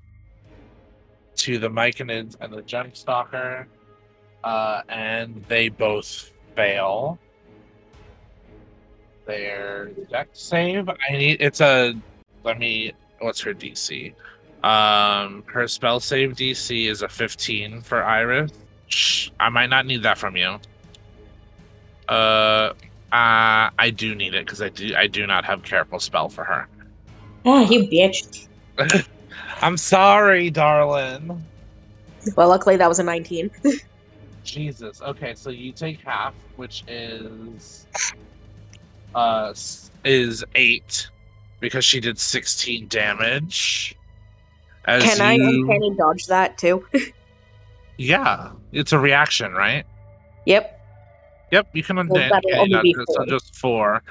[1.36, 3.66] to the Myconids and the Gemstalker.
[4.42, 7.18] Uh, and they both fail
[9.26, 10.88] their Dex save.
[10.88, 11.94] I need it's a
[12.44, 14.14] let me what's her DC?
[14.62, 18.52] Um her spell save DC is a 15 for Iris.
[18.88, 20.58] Shh, I might not need that from you.
[22.08, 22.72] Uh
[23.12, 26.44] uh I do need it because I do I do not have careful spell for
[26.44, 26.68] her.
[27.44, 28.46] Oh, you bitch.
[29.62, 31.44] I'm sorry, darling.
[32.36, 33.50] Well, luckily that was a 19.
[34.44, 35.00] Jesus.
[35.00, 37.86] Okay, so you take half, which is
[39.14, 39.54] uh
[40.04, 41.08] is eight
[41.64, 43.96] because she did sixteen damage.
[44.84, 46.84] As Can I you, uncanny dodge that too?
[47.96, 49.84] Yeah, it's a reaction, right?
[50.46, 50.80] yep.
[51.52, 53.26] Yep, you can Well, undan that'll okay, only not- be so four.
[53.26, 54.02] just four.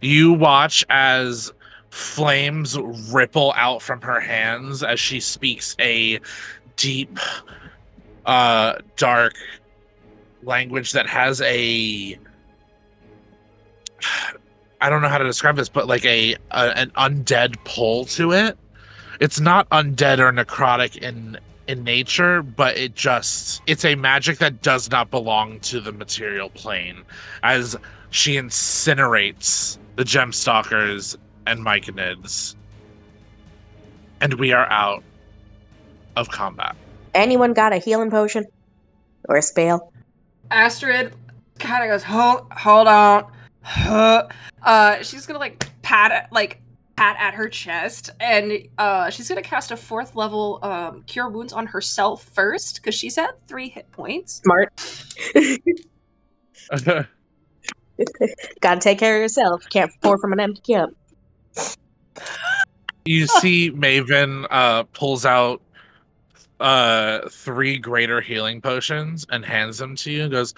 [0.00, 1.52] You watch as
[1.90, 2.76] flames
[3.12, 6.18] ripple out from her hands as she speaks a
[6.76, 7.16] deep,
[8.26, 9.34] uh, dark
[10.42, 12.18] language that has a.
[14.80, 18.32] I don't know how to describe this, but like a, a an undead pull to
[18.32, 18.56] it.
[19.20, 24.62] It's not undead or necrotic in in nature, but it just it's a magic that
[24.62, 27.02] does not belong to the material plane
[27.42, 27.76] as
[28.10, 31.16] she incinerates the gemstalkers
[31.46, 32.54] and myconids.
[34.20, 35.02] And we are out
[36.16, 36.76] of combat.
[37.14, 38.44] Anyone got a healing potion?
[39.28, 39.92] Or a spell?
[40.50, 41.12] Astrid
[41.58, 43.30] kind of goes, hold, hold on.
[43.62, 44.28] Huh.
[44.60, 46.60] Uh, she's gonna like pat at, like
[46.96, 51.52] pat at her chest, and uh, she's gonna cast a fourth level um, cure wounds
[51.52, 54.42] on herself first because she's at three hit points.
[54.42, 54.72] Smart.
[58.60, 59.64] Gotta take care of yourself.
[59.70, 60.90] Can't pour from an empty cup.
[63.04, 65.62] You see Maven uh, pulls out
[66.60, 70.54] uh, three greater healing potions and hands them to you and goes,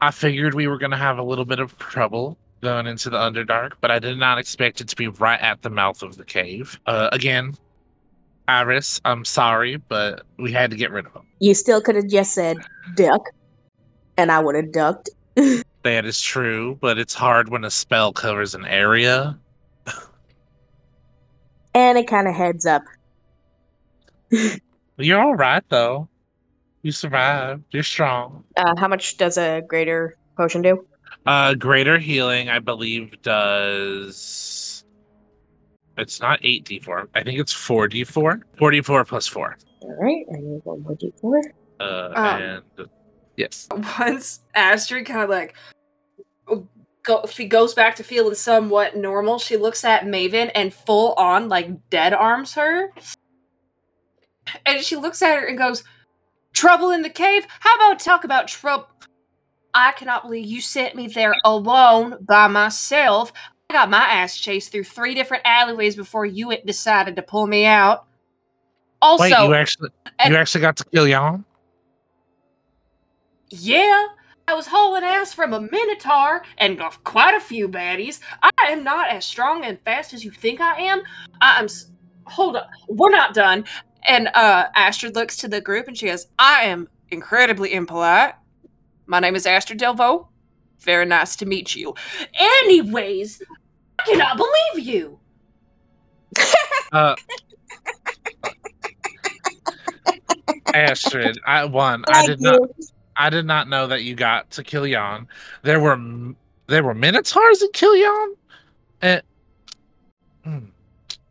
[0.00, 3.16] I figured we were going to have a little bit of trouble going into the
[3.16, 6.24] Underdark, but I did not expect it to be right at the mouth of the
[6.24, 6.78] cave.
[6.86, 7.54] Uh, again,
[8.48, 11.26] Iris, I'm sorry, but we had to get rid of them.
[11.40, 12.56] You still could have just said
[12.94, 13.30] duck,
[14.16, 15.10] and I would have ducked.
[15.86, 19.38] That is true, but it's hard when a spell covers an area.
[21.76, 22.82] And it kind of heads up.
[24.96, 26.08] You're all right, though.
[26.86, 27.64] You survived.
[27.72, 28.44] You're strong.
[28.56, 30.86] Uh, how much does a greater potion do?
[31.26, 34.84] Uh, greater healing, I believe, does.
[35.98, 37.08] It's not 8d4.
[37.12, 38.40] I think it's 4d4.
[38.56, 39.56] 4d4 plus 4.
[39.80, 41.40] All right, I need one more d4.
[41.80, 42.42] Uh, Um.
[42.78, 42.88] and.
[43.36, 43.66] Yes.
[43.98, 45.56] Once Astrid kind of like
[47.02, 49.40] go, she goes back to feeling somewhat normal.
[49.40, 52.92] She looks at Maven and full on like dead arms her,
[54.64, 55.82] and she looks at her and goes,
[56.56, 57.46] "Trouble in the cave?
[57.60, 58.88] How about talk about trouble?"
[59.74, 63.30] I cannot believe you sent me there alone by myself.
[63.68, 67.66] I got my ass chased through three different alleyways before you decided to pull me
[67.66, 68.06] out.
[69.02, 69.90] Also, Wait, you actually
[70.26, 71.44] you actually got to kill Jan?
[73.50, 74.06] Yeah,
[74.48, 78.20] I was hauling ass from a Minotaur and got quite a few baddies.
[78.42, 81.02] I am not as strong and fast as you think I am.
[81.40, 81.64] I am.
[81.66, 81.90] s-
[82.28, 83.64] Hold up, we're not done.
[84.06, 88.34] And uh, Astrid looks to the group and she goes, "I am incredibly impolite.
[89.06, 90.28] My name is Astrid Delvaux.
[90.80, 91.94] Very nice to meet you.
[92.34, 93.42] Anyways,
[93.98, 95.18] I cannot believe you.
[96.92, 97.16] Uh,
[100.72, 102.04] Astrid, I one.
[102.08, 102.60] I did not.
[103.16, 105.26] I did not know that you got to kill Jan.
[105.62, 105.98] There were
[106.68, 108.36] there were minotaurs in Killian.
[109.02, 109.22] And
[110.44, 110.66] Hmm.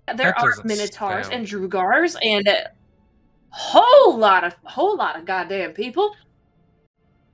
[0.07, 2.69] There That are Minotaurs sound- and Duergars and a
[3.49, 6.15] whole lot of whole lot of goddamn people."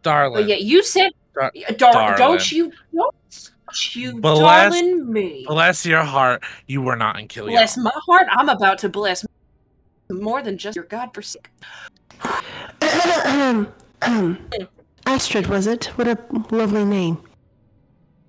[0.03, 2.17] darling, But yet you said, Dar- Dar- darling.
[2.17, 3.15] don't you, don't
[3.95, 4.39] you, Bless-
[4.71, 5.45] darling me.
[5.47, 7.55] bless your heart, you were not in Killian.
[7.57, 8.27] Bless my heart.
[8.31, 9.23] I'm about to bless
[10.09, 11.51] more than just your godforsaken.
[13.25, 13.67] um,
[15.05, 15.85] Astrid, was it?
[15.97, 16.17] What a
[16.49, 17.17] lovely name.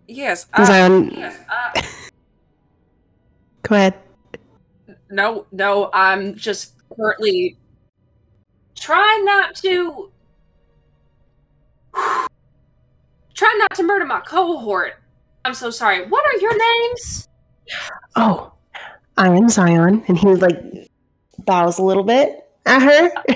[0.08, 1.10] Yes, I I, on?
[1.10, 1.82] yes, I,
[3.62, 3.94] Go ahead.
[5.12, 5.90] No, no.
[5.92, 7.56] I'm just currently
[8.74, 10.10] trying not to.
[13.34, 14.94] Trying not to murder my cohort.
[15.44, 16.06] I'm so sorry.
[16.06, 17.28] What are your names?
[18.14, 18.52] Oh,
[19.16, 20.60] I am Zion, and he was like
[21.46, 23.10] bows a little bit at her.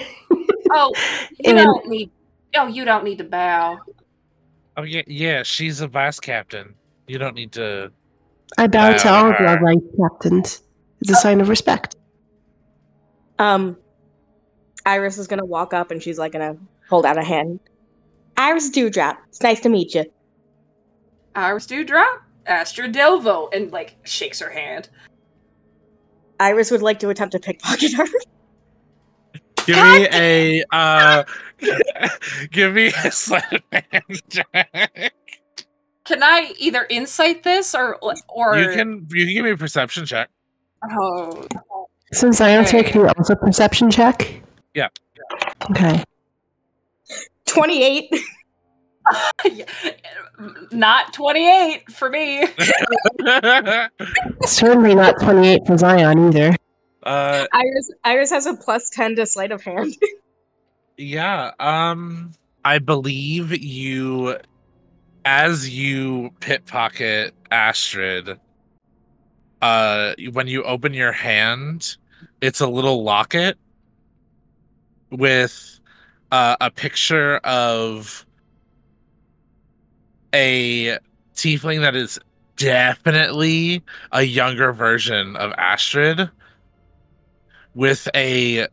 [0.69, 0.93] Oh,
[1.31, 2.11] you And- don't need.
[2.57, 3.79] Oh, you don't need to bow.
[4.77, 5.45] Oh yeah, yeah.
[5.45, 6.75] She's a vice captain.
[7.07, 7.93] You don't need to.
[8.59, 10.63] I bow to all of our vice captains.
[11.01, 11.97] It's a sign of respect.
[13.39, 13.77] Um,
[14.85, 16.57] Iris is gonna walk up and she's like gonna
[16.89, 17.61] hold out a hand.
[18.37, 20.05] Iris Dewdrop, it's nice to meet you.
[21.35, 24.89] Iris Dewdrop, Astrid Delvaux, and like shakes her hand.
[26.41, 28.07] Iris would like to attempt to pickpocket her.
[29.67, 30.65] Give God me a.
[30.71, 31.25] uh
[32.51, 33.63] Give me a sleight
[34.29, 35.13] check.
[36.05, 39.07] Can I either insight this or or You can.
[39.11, 40.29] You can give me a perception check.
[40.91, 41.47] Oh,
[42.13, 42.93] So Zion's here, Okay.
[42.93, 44.43] can you also perception check?
[44.75, 44.89] Yeah.
[45.71, 46.03] Okay.
[47.47, 48.13] Twenty-eight.
[50.73, 52.45] not twenty eight for me.
[54.43, 56.57] Certainly not 28 for Zion either.
[57.05, 59.95] uh, Iris Iris has a plus ten to sleight of hand.
[60.97, 61.53] yeah.
[61.61, 62.33] Um,
[62.65, 64.37] I believe you,
[65.25, 68.39] as you pickpocket Astrid.
[69.63, 71.97] Uh, when you open your hand,
[72.41, 73.57] it's a little locket
[75.11, 75.81] with
[76.31, 78.27] uh, a picture of
[80.35, 80.99] a
[81.35, 82.19] tiefling that is
[82.57, 83.83] definitely
[84.13, 86.31] a younger version of Astrid
[87.75, 88.67] with a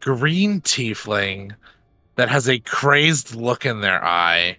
[0.00, 1.54] green tiefling
[2.16, 4.58] that has a crazed look in their eye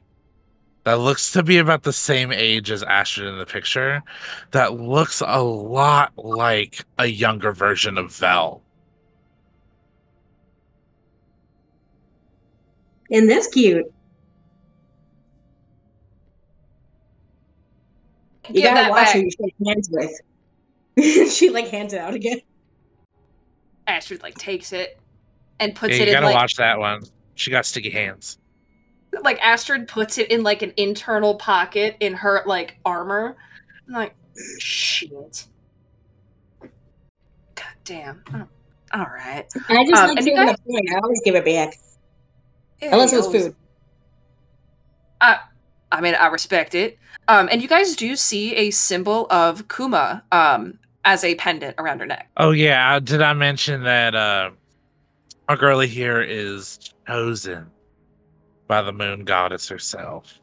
[0.83, 4.01] that looks to be about the same age as Astrid in the picture
[4.51, 8.61] that looks a lot like a younger version of Vel.
[13.11, 13.85] And this cute.
[18.49, 19.15] You gotta that watch back.
[19.15, 21.31] who you shake hands with.
[21.31, 22.41] she like hands it out again.
[23.87, 24.99] Astrid like takes it
[25.59, 27.03] and puts Yeah, it you in gotta like watch that one.
[27.35, 28.37] She got sticky hands.
[29.23, 33.35] Like Astrid puts it in like an internal pocket in her like armor.
[33.87, 34.15] I'm like,
[34.59, 35.47] shit.
[36.59, 38.23] God damn.
[38.33, 38.47] Oh,
[38.93, 39.45] all right.
[39.69, 40.89] I just Um, like and you saving guys- the point.
[40.93, 41.73] I always give it back.
[42.81, 43.55] Yeah, Unless it was always- food.
[45.19, 45.39] I
[45.91, 46.97] I mean, I respect it.
[47.27, 51.99] Um, and you guys do see a symbol of Kuma um, as a pendant around
[51.99, 52.29] her neck.
[52.37, 54.51] Oh yeah, uh, did I mention that uh
[55.49, 57.69] our girlie here is chosen
[58.71, 60.39] by the moon goddess herself?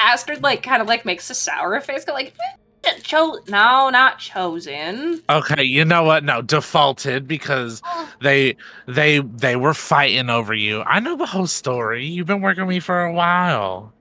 [0.00, 2.34] Astrid like kind of like makes a sour face, go like,
[2.82, 5.22] "Eh, cho- no, not chosen.
[5.30, 6.24] Okay, you know what?
[6.24, 7.82] No, defaulted because
[8.20, 8.56] they
[8.88, 10.82] they they were fighting over you.
[10.82, 12.04] I know the whole story.
[12.04, 13.92] You've been working with me for a while.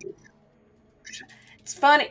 [1.60, 2.10] It's funny.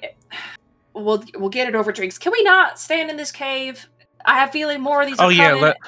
[0.92, 2.16] We'll we'll get it over drinks.
[2.16, 3.88] Can we not stand in this cave?
[4.24, 5.18] I have feeling more of these.
[5.18, 5.78] Oh are yeah, let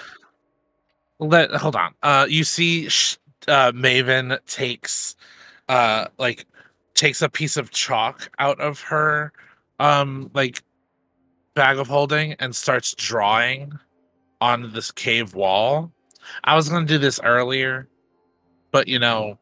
[1.20, 1.94] let hold on.
[2.02, 3.16] Uh you see sh-
[3.48, 5.16] uh Maven takes
[5.68, 6.46] uh like
[6.94, 9.32] takes a piece of chalk out of her
[9.78, 10.62] um like
[11.54, 13.72] bag of holding and starts drawing
[14.40, 15.90] on this cave wall.
[16.44, 17.88] I was going to do this earlier,
[18.72, 19.38] but you know,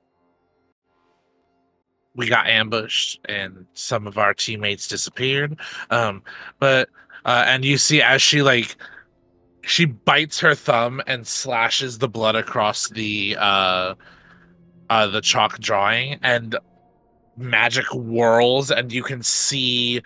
[2.15, 5.59] we got ambushed and some of our teammates disappeared.
[5.91, 6.23] Um
[6.59, 6.89] but
[7.25, 8.77] uh and you see as she like
[9.67, 13.95] she bites her thumb and slashes the blood across the uh
[14.91, 16.57] uh the chalk drawing and
[17.37, 20.01] magic whirls and you can see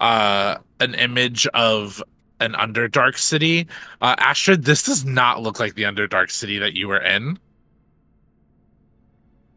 [0.00, 2.02] uh an image of
[2.40, 3.66] an underdark city.
[4.00, 7.38] Uh astrid this does not look like the underdark city that you were in.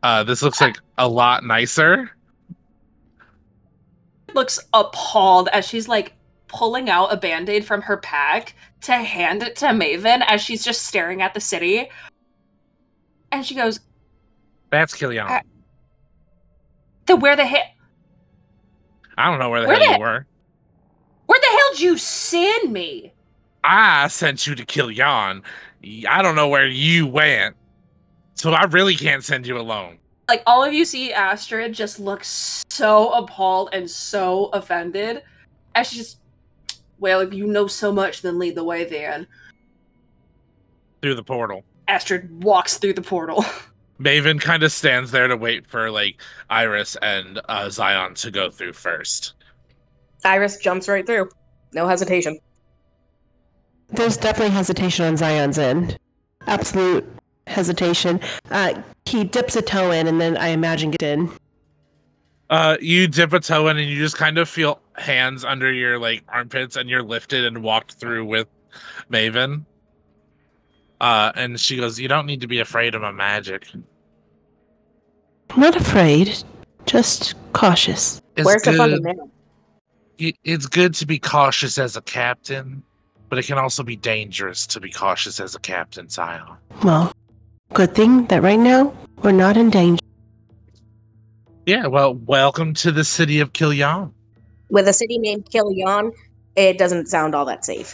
[0.04, 2.12] Uh this looks like a lot nicer.
[4.34, 6.14] Looks appalled as she's like
[6.48, 10.84] pulling out a band-aid from her pack to hand it to Maven as she's just
[10.84, 11.90] staring at the city.
[13.32, 13.80] And she goes,
[14.72, 15.28] that's Killian.
[15.28, 15.42] Uh,
[17.06, 17.64] "Then where the hell?
[19.18, 20.26] I don't know where the where hell the- you were.
[21.26, 23.14] Where the hell did you send me?"
[23.64, 25.44] I sent you to kill Jan.
[26.08, 27.56] I don't know where you went.
[28.36, 29.98] So I really can't send you alone.
[30.30, 35.24] Like all of you see Astrid just look so appalled and so offended,
[35.76, 36.19] as she just,
[37.00, 38.84] well, if you know so much, then lead the way.
[38.84, 39.28] Then
[41.02, 41.64] Through the portal.
[41.88, 43.44] Astrid walks through the portal.
[44.00, 48.50] Maven kind of stands there to wait for like Iris and uh, Zion to go
[48.50, 49.34] through first.
[50.24, 51.30] Iris jumps right through.
[51.74, 52.40] No hesitation.
[53.90, 55.98] There's definitely hesitation on Zion's end.
[56.48, 57.08] Absolute
[57.48, 58.20] hesitation.
[58.52, 61.32] Uh, he dips a toe in, and then I imagine get in.
[62.50, 66.00] Uh, you dip a toe in and you just kind of feel hands under your
[66.00, 68.48] like armpits and you're lifted and walked through with
[69.12, 69.66] Maven.
[71.00, 73.68] Uh, and she goes, "You don't need to be afraid of my magic.
[75.56, 76.44] Not afraid,
[76.86, 78.22] just cautious.
[78.36, 78.78] It's Where's the good.
[78.78, 79.32] fucking man?
[80.18, 82.84] it- it's good to be cautious as a captain,
[83.30, 86.44] but it can also be dangerous to be cautious as a captain, Zion.
[86.84, 87.12] Well,
[87.74, 88.94] good thing that right now
[89.24, 90.02] we're not in danger.
[91.70, 94.12] Yeah, well, welcome to the city of Kilyan.
[94.72, 96.12] With a city named Killian,
[96.56, 97.94] it doesn't sound all that safe.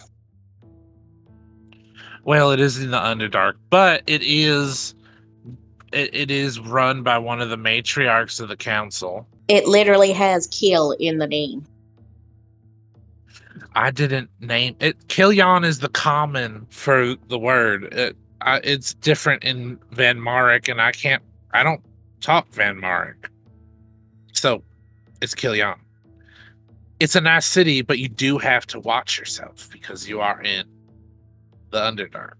[2.23, 4.95] Well, it is in the Underdark, but it is
[5.91, 9.28] it, it is run by one of the matriarchs of the council.
[9.49, 11.65] It literally has kill in the name.
[13.76, 15.05] I didn't name it.
[15.09, 17.93] Kilyan is the common for the word.
[17.93, 21.21] It, I, it's different in Van Marek, and I can't.
[21.53, 21.82] I don't
[22.21, 23.30] talk Van Marek,
[24.36, 24.63] so
[25.21, 25.77] it's Kilian.
[26.99, 30.65] It's a nice city, but you do have to watch yourself because you are in
[31.71, 32.36] the Underdark.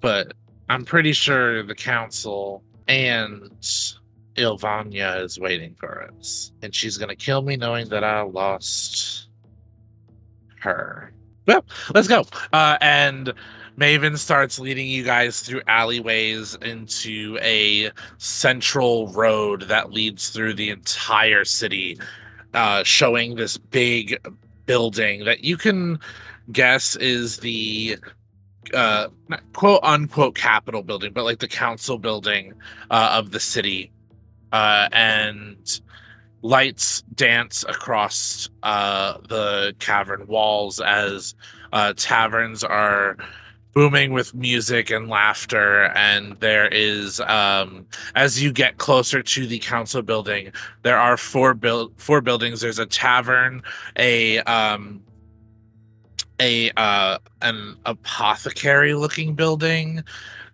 [0.00, 0.32] But
[0.68, 3.50] I'm pretty sure the council and
[4.36, 9.28] Ilvania is waiting for us, and she's gonna kill me knowing that I lost
[10.60, 11.12] her.
[11.46, 12.24] Well, let's go.
[12.52, 13.32] Uh, and
[13.80, 20.68] Maven starts leading you guys through alleyways into a central road that leads through the
[20.68, 21.98] entire city,
[22.52, 24.18] uh, showing this big
[24.66, 25.98] building that you can
[26.52, 27.96] guess is the
[28.74, 29.08] uh,
[29.54, 32.52] quote unquote Capitol building, but like the council building
[32.90, 33.90] uh, of the city.
[34.52, 35.80] Uh, and
[36.42, 41.34] lights dance across uh, the cavern walls as
[41.72, 43.16] uh, taverns are
[43.72, 49.58] booming with music and laughter and there is um as you get closer to the
[49.60, 50.50] council building
[50.82, 52.60] there are four build four buildings.
[52.60, 53.62] There's a tavern
[53.96, 55.02] a um
[56.40, 60.02] a uh an apothecary looking building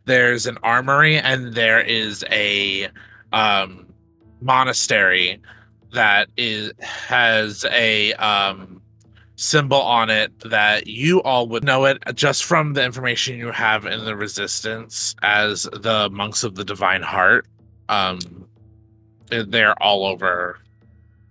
[0.07, 2.89] there's an armory and there is a
[3.33, 3.87] um,
[4.41, 5.41] monastery
[5.93, 8.81] that is has a um,
[9.37, 13.85] symbol on it that you all would know it just from the information you have
[13.85, 17.47] in the resistance as the monks of the divine heart.
[17.89, 18.19] Um
[19.29, 20.59] they're all over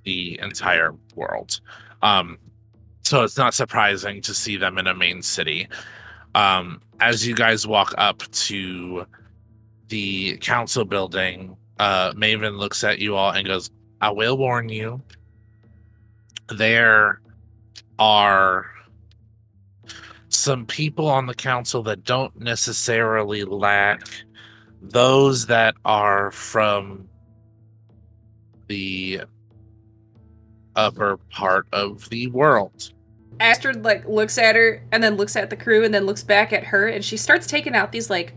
[0.03, 1.60] the entire world.
[2.03, 2.38] Um
[3.01, 5.68] so it's not surprising to see them in a main city.
[6.36, 9.08] Um as you guys walk up to
[9.88, 15.01] the council building uh maven looks at you all and goes i will warn you.
[16.49, 17.20] There
[18.00, 18.66] are
[20.30, 24.02] some people on the council that don't necessarily lack
[24.82, 27.08] those that are from
[28.68, 29.22] the
[30.76, 32.92] upper part of the world.
[33.40, 36.54] Astrid like looks at her and then looks at the crew and then looks back
[36.54, 38.34] at her and she starts taking out these like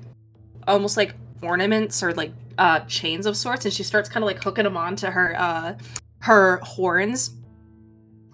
[0.67, 4.43] almost like ornaments or like uh chains of sorts and she starts kind of like
[4.43, 5.75] hooking them onto her uh
[6.21, 7.38] her horns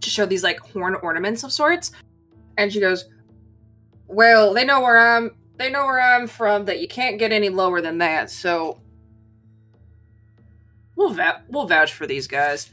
[0.01, 1.93] to show these like horn ornaments of sorts
[2.59, 3.07] and she goes
[4.07, 7.49] well they know where i'm they know where i'm from that you can't get any
[7.49, 8.79] lower than that so
[10.97, 12.71] we'll va- we'll vouch for these guys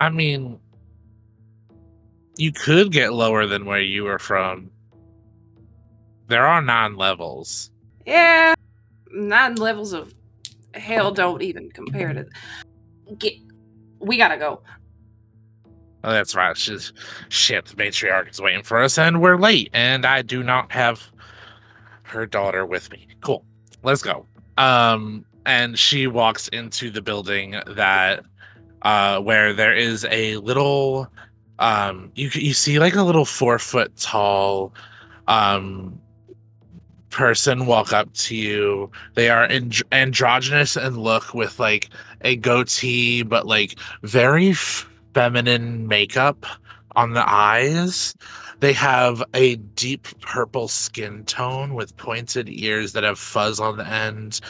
[0.00, 0.58] I mean,
[2.36, 4.68] you could get lower than where you were from.
[6.26, 7.70] There are nine levels.
[8.04, 8.54] yeah
[9.14, 10.12] nine levels of
[10.74, 12.26] hell don't even compare to
[13.18, 13.34] get
[14.02, 14.60] we gotta go
[16.04, 16.56] Oh, that's right.
[16.56, 16.92] She's,
[17.28, 21.12] shit, the matriarch is waiting for us, and we're late, and I do not have
[22.02, 23.06] her daughter with me.
[23.20, 23.44] Cool.
[23.84, 24.26] Let's go.
[24.58, 28.24] Um, and she walks into the building that
[28.82, 31.06] uh where there is a little
[31.58, 34.74] um you you see like a little four foot tall
[35.28, 36.00] um
[37.12, 38.90] person walk up to you.
[39.14, 41.90] They are and- androgynous and look with like
[42.22, 44.54] a goatee but like very
[45.14, 46.44] feminine makeup
[46.96, 48.14] on the eyes.
[48.60, 53.86] They have a deep purple skin tone with pointed ears that have fuzz on the
[53.86, 54.40] end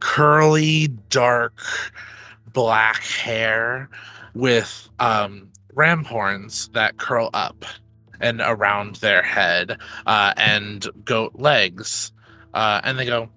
[0.00, 1.60] curly dark
[2.52, 3.88] black hair
[4.34, 7.64] with um, ram horns that curl up
[8.20, 12.12] and around their head uh, and goat legs.
[12.52, 13.28] Uh, and they go,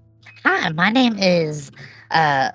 [0.43, 1.71] Hi, my name is
[2.11, 2.51] uh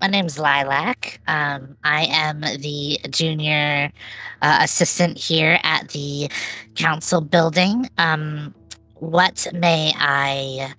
[0.00, 1.20] my name's Lilac.
[1.28, 3.92] Um I am the junior
[4.40, 6.28] uh, assistant here at the
[6.74, 7.88] council building.
[7.98, 8.54] Um
[8.94, 10.74] what may I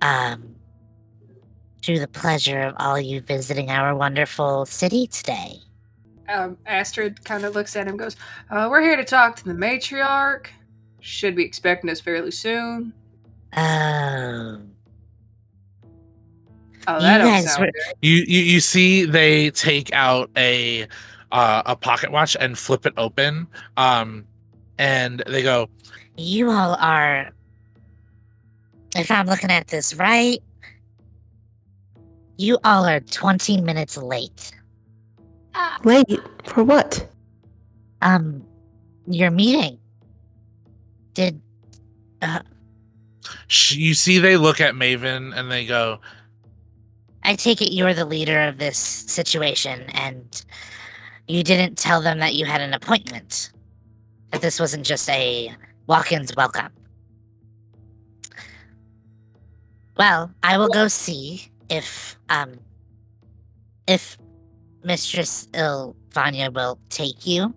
[0.00, 0.54] um
[1.80, 5.58] do the pleasure of all you visiting our wonderful city today?
[6.28, 8.16] Um, Astrid kind of looks at him and goes,
[8.50, 10.46] uh, We're here to talk to the matriarch.
[11.00, 12.92] Should be expecting us fairly soon.
[13.56, 14.60] Oh,
[16.88, 17.70] Oh, You that don't guys were-
[18.00, 20.86] you, you, you see they take out a
[21.32, 23.48] uh, a pocket watch and flip it open.
[23.76, 24.24] Um,
[24.78, 25.68] and they go,
[26.16, 27.30] you all are
[28.94, 30.38] if I'm looking at this right,
[32.38, 34.52] you all are 20 minutes late.
[35.84, 37.08] Late for what?
[38.02, 38.44] Um,
[39.06, 39.78] your meeting.
[41.14, 41.40] Did
[43.48, 46.00] sh- you see they look at Maven and they go,
[47.22, 50.44] I take it you're the leader of this situation and
[51.26, 53.50] you didn't tell them that you had an appointment?
[54.30, 55.54] That this wasn't just a
[55.86, 56.72] walk in's welcome?
[59.96, 62.60] Well, I will go see if, um,
[63.86, 64.18] if
[64.86, 67.52] Mistress Ilvania will take you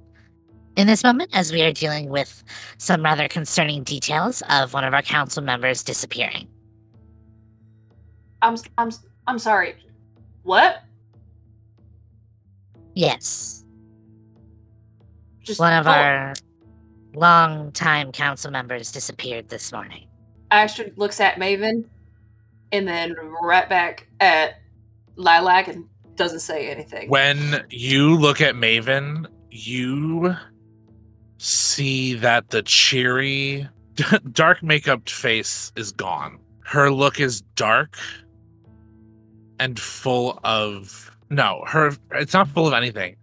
[0.76, 2.44] in this moment as we are dealing with
[2.80, 6.48] some rather concerning details of one of our council members disappearing.
[8.42, 8.90] I'm, I'm,
[9.28, 9.76] I'm sorry.
[10.42, 10.82] What?
[12.96, 13.64] Yes.
[15.42, 16.34] Just One of oh, our
[17.14, 20.08] long-time council members disappeared this morning.
[20.50, 21.86] Astrid looks at Maven
[22.72, 24.56] and then right back at
[25.16, 25.86] Lilac and
[26.20, 27.10] doesn't say anything.
[27.10, 30.36] when you look at Maven, you
[31.38, 33.68] see that the cheery,
[34.34, 36.38] dark makeup face is gone.
[36.66, 37.98] Her look is dark
[39.60, 43.16] and full of no, her it's not full of anything.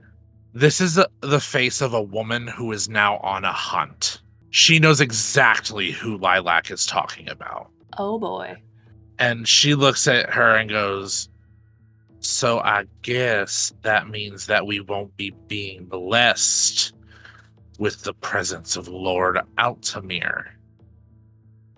[0.54, 4.22] This is the the face of a woman who is now on a hunt.
[4.50, 7.68] She knows exactly who Lilac is talking about.
[7.98, 8.56] Oh boy.
[9.18, 11.28] And she looks at her and goes,
[12.26, 16.92] So I guess that means that we won't be being blessed
[17.78, 20.46] with the presence of Lord Altamir.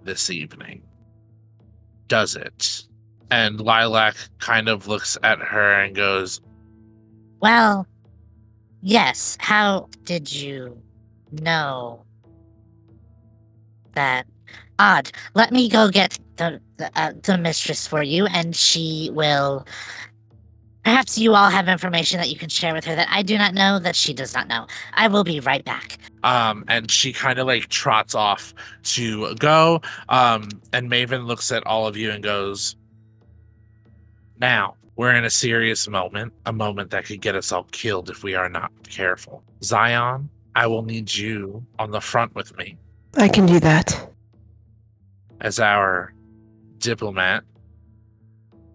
[0.02, 0.82] this evening.
[2.06, 2.86] Does it?
[3.30, 6.40] And Lilac kind of looks at her and goes,
[7.40, 7.86] Well,
[8.80, 9.36] yes.
[9.40, 10.80] How did you
[11.30, 12.04] know
[13.92, 14.26] that?
[14.78, 15.10] Odd.
[15.34, 19.66] Let me go get the the, uh, the mistress for you, and she will.
[20.88, 23.52] Perhaps you all have information that you can share with her that I do not
[23.52, 24.66] know that she does not know.
[24.94, 25.98] I will be right back.
[26.24, 29.82] um, and she kind of like trots off to go.
[30.08, 32.74] Um, and Maven looks at all of you and goes,
[34.40, 38.24] Now, we're in a serious moment, a moment that could get us all killed if
[38.24, 39.42] we are not careful.
[39.62, 42.78] Zion, I will need you on the front with me
[43.18, 44.10] I can do that.
[45.42, 46.14] as our
[46.78, 47.44] diplomat.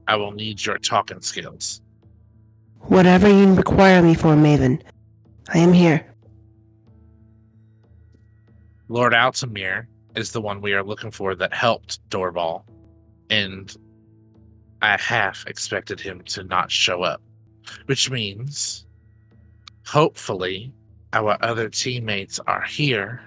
[0.07, 1.81] I will need your talking skills.
[2.87, 4.81] Whatever you require me for, Maven,
[5.53, 6.05] I am here.
[8.89, 12.63] Lord Altamir is the one we are looking for that helped Doorball,
[13.29, 13.75] and
[14.81, 17.21] I half expected him to not show up,
[17.85, 18.85] which means
[19.85, 20.73] hopefully
[21.13, 23.21] our other teammates are here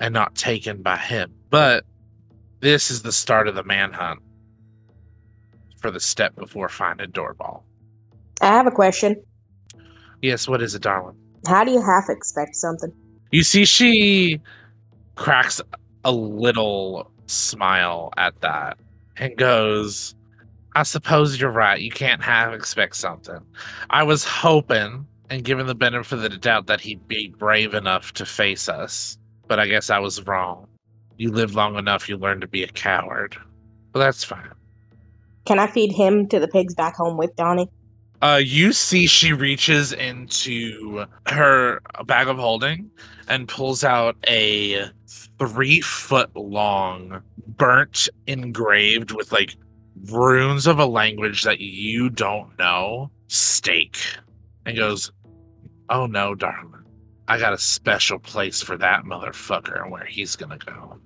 [0.00, 1.34] and not taken by him.
[1.50, 1.84] But
[2.60, 4.20] this is the start of the manhunt
[5.76, 7.65] for the step before finding Doorball.
[8.40, 9.22] I have a question.
[10.22, 11.16] Yes, what is it, darling?
[11.46, 12.92] How do you half expect something?
[13.30, 14.40] You see, she
[15.14, 15.60] cracks
[16.04, 18.78] a little smile at that
[19.16, 20.14] and goes,
[20.74, 21.80] I suppose you're right.
[21.80, 23.40] You can't half expect something.
[23.90, 28.12] I was hoping and given the benefit of the doubt that he'd be brave enough
[28.14, 29.18] to face us,
[29.48, 30.66] but I guess I was wrong.
[31.16, 33.36] You live long enough, you learn to be a coward.
[33.92, 34.50] But that's fine.
[35.46, 37.68] Can I feed him to the pigs back home with Donnie?
[38.22, 42.90] Uh, you see, she reaches into her bag of holding
[43.28, 44.86] and pulls out a
[45.38, 49.56] three foot long, burnt, engraved with like
[50.10, 53.98] runes of a language that you don't know stake
[54.64, 55.10] and goes,
[55.88, 56.72] Oh no, darling.
[57.28, 60.98] I got a special place for that motherfucker and where he's gonna go.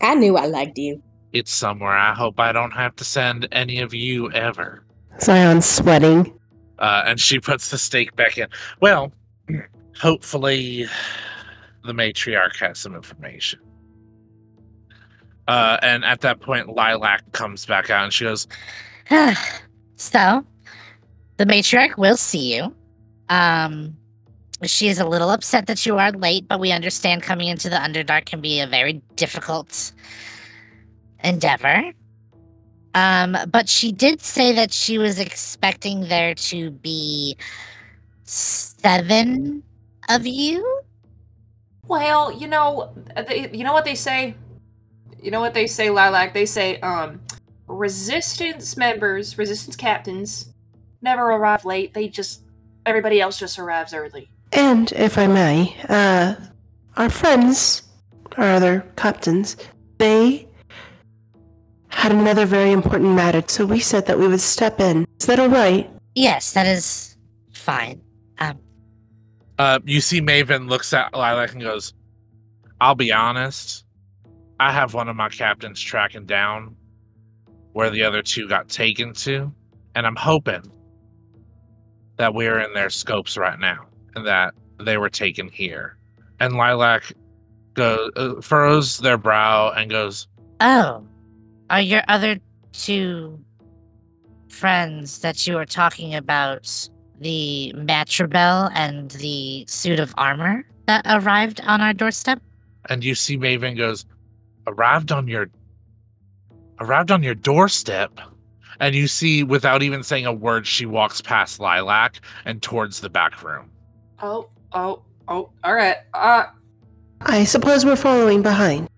[0.00, 1.02] I knew I liked you.
[1.32, 4.84] It's somewhere I hope I don't have to send any of you ever.
[5.20, 6.38] Zion's sweating.
[6.82, 8.48] Uh, and she puts the stake back in.
[8.80, 9.12] Well,
[9.98, 10.86] hopefully,
[11.84, 13.60] the matriarch has some information.
[15.48, 18.46] Uh, and at that point, Lilac comes back out and she goes,
[19.96, 20.44] so,
[21.38, 22.74] the matriarch will see you.
[23.28, 23.96] Um,
[24.64, 27.76] she is a little upset that you are late, but we understand coming into the
[27.76, 29.92] Underdark can be a very difficult
[31.24, 31.92] endeavor.
[32.94, 37.36] Um, but she did say that she was expecting there to be
[38.24, 39.62] seven
[40.08, 40.80] of you.
[41.86, 42.92] Well, you know,
[43.26, 44.34] they, you know what they say.
[45.22, 46.34] You know what they say, Lilac.
[46.34, 47.20] They say, um,
[47.66, 50.52] resistance members, resistance captains,
[51.00, 51.94] never arrive late.
[51.94, 52.42] They just
[52.86, 54.28] everybody else just arrives early.
[54.52, 56.34] And, if I may, uh,
[56.96, 57.84] our friends,
[58.36, 59.56] our other captains,
[59.98, 60.48] they
[61.92, 65.06] had another very important matter, so we said that we would step in.
[65.20, 65.90] Is that alright?
[66.14, 67.16] Yes, that is
[67.52, 68.00] fine.
[68.38, 68.58] Um,
[69.58, 71.94] uh, You see, Maven looks at Lilac and goes,
[72.80, 73.84] I'll be honest.
[74.58, 76.76] I have one of my captains tracking down
[77.72, 79.52] where the other two got taken to,
[79.94, 80.62] and I'm hoping
[82.16, 85.96] that we're in their scopes right now and that they were taken here.
[86.40, 87.12] And Lilac
[87.74, 90.28] goes, uh, furrows their brow and goes,
[90.60, 91.06] oh,
[91.72, 92.38] are your other
[92.72, 93.40] two
[94.48, 96.88] friends that you were talking about
[97.20, 102.40] the Matrabel and the suit of armor that arrived on our doorstep?
[102.88, 104.04] and you see Maven goes,
[104.66, 105.48] arrived on your
[106.80, 108.20] arrived on your doorstep.
[108.80, 113.08] And you see, without even saying a word, she walks past Lilac and towards the
[113.08, 113.70] back room.
[114.20, 115.50] Oh, oh, oh.
[115.62, 115.98] All right.
[116.14, 116.46] Uh,
[117.20, 118.88] I suppose we're following behind.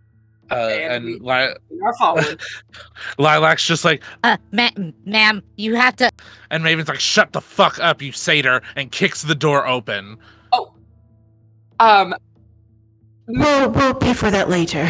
[0.51, 2.36] Uh, And we- and Li- are following.
[3.18, 4.70] Lilac's just like, Uh, ma-
[5.05, 6.11] ma'am, you have to.
[6.51, 10.18] and Maven's like, shut the fuck up, you satyr, and kicks the door open.
[10.53, 10.72] Oh.
[11.80, 12.14] Um,
[13.26, 14.86] We'll, we'll pay for that later.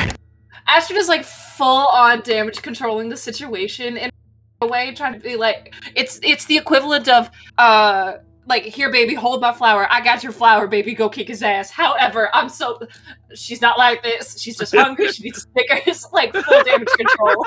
[0.66, 4.10] Astrid is like full on damage controlling the situation in
[4.60, 8.14] a way, trying to be like it's it's the equivalent of uh
[8.46, 11.70] like here baby hold my flower i got your flower baby go kick his ass
[11.70, 12.78] however i'm so
[13.34, 17.44] she's not like this she's just hungry she needs snickers like full damage control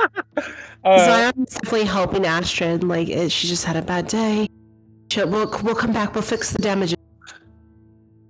[0.84, 2.84] Uh, Zion's definitely helping Astrid.
[2.84, 4.48] Like, it, she just had a bad day.
[5.12, 6.14] She'll, we'll, we'll come back.
[6.14, 6.96] We'll fix the damage.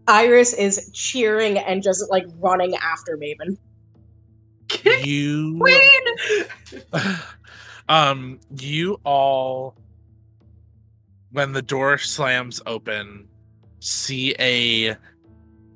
[0.07, 3.57] Iris is cheering and just like running after Maven.
[5.05, 6.91] you Queen!
[7.89, 9.75] um you all
[11.31, 13.27] when the door slams open
[13.79, 14.95] see a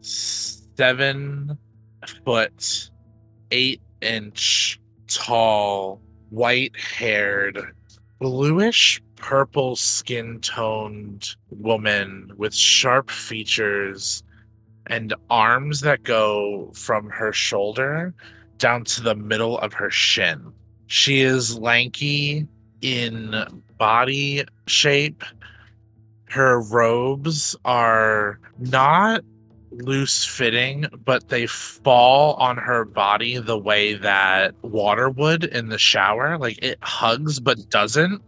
[0.01, 1.57] seven
[2.25, 2.89] foot
[3.51, 7.73] eight inch tall white haired
[8.19, 14.23] bluish purple skin toned woman with sharp features
[14.87, 18.13] and arms that go from her shoulder
[18.57, 20.51] down to the middle of her shin.
[20.87, 22.47] She is lanky
[22.81, 25.23] in body shape.
[26.25, 29.23] Her robes are not
[29.71, 35.79] loose fitting, but they fall on her body the way that water would in the
[35.79, 36.37] shower.
[36.37, 38.21] Like it hugs but doesn't.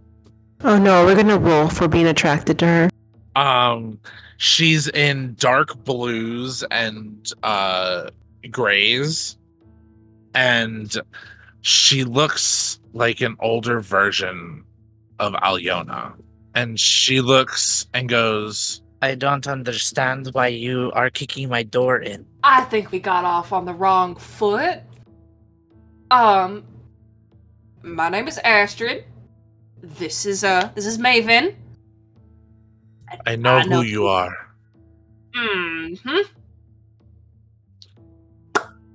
[0.63, 2.89] Oh no, we're gonna roll for being attracted to her.
[3.35, 3.99] Um
[4.37, 8.09] she's in dark blues and uh
[8.49, 9.37] grays
[10.33, 10.97] and
[11.61, 14.65] she looks like an older version
[15.19, 16.13] of Alyona.
[16.55, 22.25] And she looks and goes, I don't understand why you are kicking my door in.
[22.43, 24.79] I think we got off on the wrong foot.
[26.11, 26.63] Um,
[27.81, 29.05] my name is Astrid.
[29.81, 31.55] This is uh, this is Maven.
[33.25, 34.33] I know, I know who you are.
[35.35, 36.21] Mm-hmm.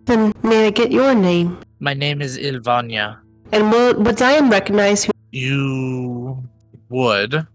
[0.06, 1.58] Then may I get your name?
[1.80, 3.18] My name is Ilvania.
[3.52, 6.42] And will would Zion recognize who You
[6.88, 7.46] would,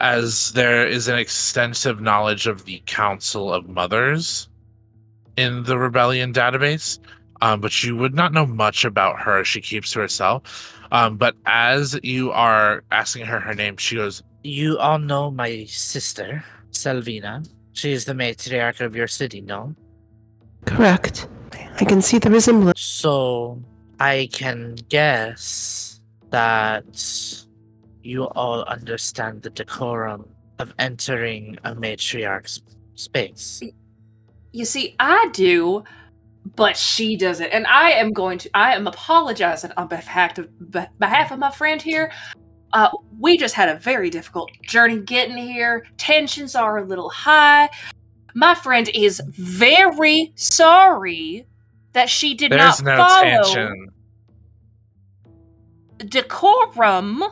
[0.00, 4.48] as there is an extensive knowledge of the Council of Mothers
[5.36, 6.98] in the Rebellion database,
[7.40, 9.44] um, but you would not know much about her.
[9.44, 10.76] She keeps to herself.
[10.92, 15.64] Um, but as you are asking her her name, she goes, You all know my
[15.64, 17.48] sister, Selvina.
[17.72, 19.74] She is the matriarch of your city, no?
[20.66, 21.28] correct?
[21.80, 22.80] I can see the resemblance.
[22.80, 23.62] So
[23.98, 25.79] I can guess
[26.30, 27.44] that
[28.02, 30.28] you all understand the decorum
[30.58, 32.62] of entering a matriarch's
[32.94, 33.62] space.
[34.52, 35.84] You see, I do,
[36.56, 38.50] but she doesn't, and I am going to.
[38.54, 40.48] I am apologizing on behalf of
[40.98, 42.12] behalf of my friend here.
[42.72, 45.86] Uh, we just had a very difficult journey getting here.
[45.96, 47.68] Tensions are a little high.
[48.34, 51.46] My friend is very sorry
[51.92, 53.88] that she did There's not no follow tension.
[56.06, 57.22] Decorum.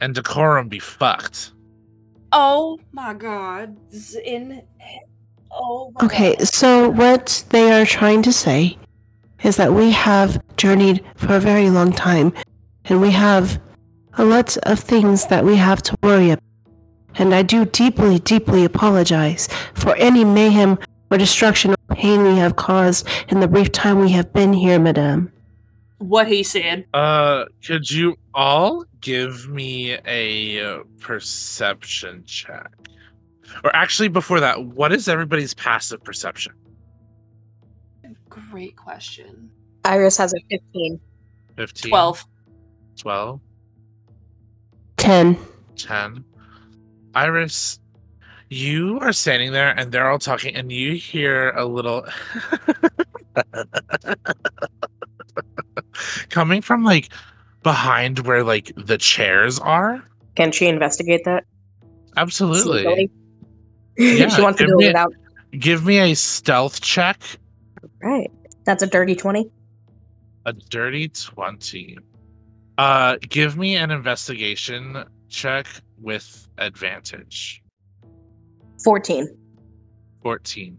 [0.00, 1.52] And decorum be fucked.
[2.32, 3.76] Oh my god.
[4.24, 4.62] In
[5.50, 6.48] oh my Okay, God.
[6.48, 8.76] so what they are trying to say
[9.42, 12.32] is that we have journeyed for a very long time,
[12.86, 13.60] and we have
[14.18, 16.42] a lot of things that we have to worry about.
[17.16, 20.78] And I do deeply, deeply apologize for any mayhem
[21.10, 24.78] or destruction or pain we have caused in the brief time we have been here,
[24.78, 25.32] madame.
[25.98, 26.86] What he said.
[26.94, 32.72] Uh, could you all give me a uh, perception check?
[33.64, 36.52] Or actually, before that, what is everybody's passive perception?
[38.28, 39.50] Great question.
[39.84, 41.00] Iris has a 15.
[41.56, 42.24] 15, 12.
[42.96, 43.40] 12,
[44.96, 45.38] Ten.
[45.76, 46.24] 10.
[47.14, 47.78] Iris,
[48.50, 52.06] you are standing there and they're all talking, and you hear a little
[56.30, 57.10] coming from like
[57.62, 60.02] behind where like the chairs are.
[60.36, 61.44] Can she investigate that?
[62.16, 63.10] Absolutely.
[63.96, 65.12] Yeah, she wants to do it without.
[65.58, 67.20] Give me a stealth check.
[68.02, 68.30] Right.
[68.64, 69.50] That's a dirty 20.
[70.44, 71.98] A dirty 20.
[72.78, 75.66] Uh give me an investigation check
[76.00, 77.62] with advantage.
[78.84, 79.26] 14.
[80.22, 80.78] 14.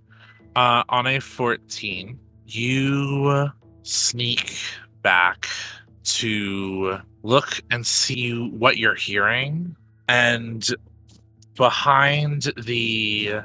[0.56, 3.50] Uh on a 14, you
[3.84, 4.54] sneak
[5.02, 5.48] back
[6.04, 9.76] to look and see what you're hearing
[10.08, 10.70] and
[11.56, 13.42] behind the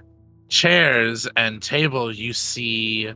[0.49, 3.13] chairs and table you see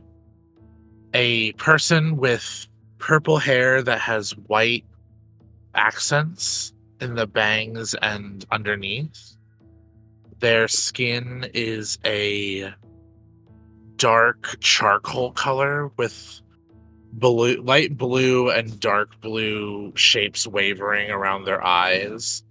[1.13, 2.67] a person with
[2.97, 4.85] purple hair that has white
[5.75, 9.37] accents in the bangs and underneath.
[10.39, 12.73] Their skin is a
[13.95, 16.41] dark charcoal color with
[17.17, 22.43] blue, light blue and dark blue shapes wavering around their eyes.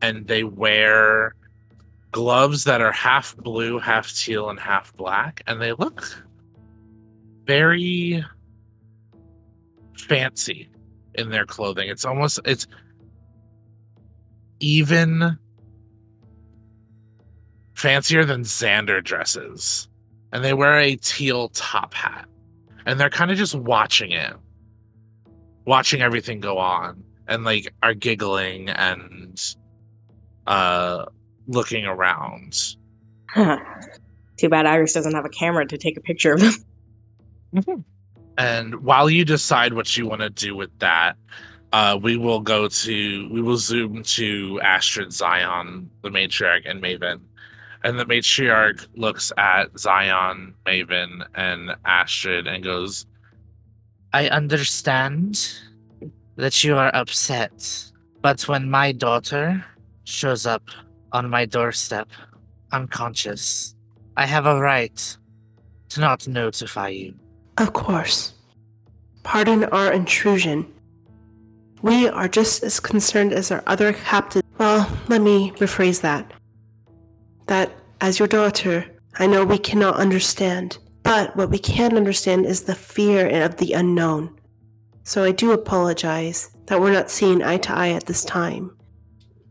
[0.00, 1.34] And they wear
[2.10, 5.42] gloves that are half blue, half teal, and half black.
[5.46, 6.04] And they look
[7.46, 8.24] very
[9.96, 10.68] fancy
[11.14, 11.88] in their clothing.
[11.88, 12.66] It's almost it's
[14.60, 15.38] even
[17.74, 19.88] fancier than Xander dresses.
[20.32, 22.28] And they wear a teal top hat.
[22.86, 24.34] And they're kind of just watching it.
[25.64, 29.40] watching everything go on and like are giggling and
[30.46, 31.04] uh
[31.46, 32.76] looking around.
[33.34, 37.84] Too bad Iris doesn't have a camera to take a picture of him.
[38.38, 41.16] And while you decide what you want to do with that,
[41.74, 47.20] uh, we will go to we will zoom to Astrid, Zion, the matriarch, and Maven.
[47.84, 53.06] And the matriarch looks at Zion, Maven, and Astrid and goes,
[54.12, 55.52] I understand
[56.36, 59.64] that you are upset, but when my daughter
[60.04, 60.62] shows up
[61.12, 62.08] on my doorstep,
[62.72, 63.74] unconscious,
[64.16, 65.16] I have a right
[65.90, 67.14] to not notify you.
[67.58, 68.34] Of course.
[69.24, 70.72] Pardon our intrusion.
[71.82, 74.46] We are just as concerned as our other captives.
[74.58, 76.32] Well, let me rephrase that.
[77.46, 78.86] That, as your daughter,
[79.18, 80.78] I know we cannot understand.
[81.02, 84.38] But what we can understand is the fear of the unknown.
[85.04, 88.76] So I do apologize that we're not seeing eye to eye at this time.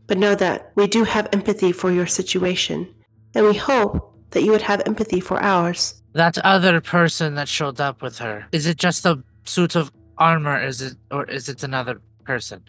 [0.06, 2.92] But know that we do have empathy for your situation,
[3.34, 6.02] and we hope that you would have empathy for ours.
[6.14, 10.62] That other person that showed up with her, is it just a suit of armor?
[10.62, 12.62] Is it, or is it another person?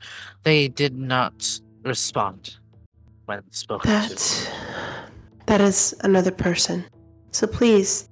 [0.43, 2.57] They did not respond
[3.25, 4.51] when spoken to.
[5.45, 6.85] That is another person.
[7.31, 8.09] So please,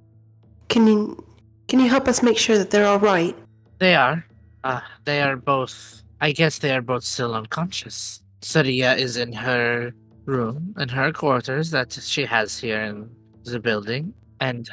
[0.68, 1.24] can you
[1.68, 3.36] can you help us make sure that they're all right?
[3.78, 4.24] They are.
[4.64, 6.02] Uh, they are both.
[6.20, 8.22] I guess they are both still unconscious.
[8.42, 9.92] Saria is in her
[10.26, 13.10] room, in her quarters that she has here in
[13.44, 14.68] the building, and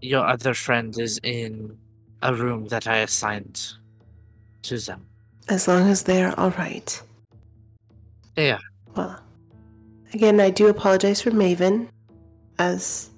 [0.00, 1.76] your other friend is in
[2.22, 3.74] a room that I assigned
[4.62, 5.06] to them.
[5.48, 7.02] As long as they're all right.
[8.34, 8.60] They are.
[8.96, 9.20] Well,
[10.14, 11.88] again, I do apologize for Maven,
[12.58, 13.10] as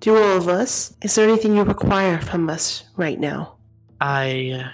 [0.00, 0.94] do all of us.
[1.00, 3.56] Is there anything you require from us right now?
[4.00, 4.68] I uh,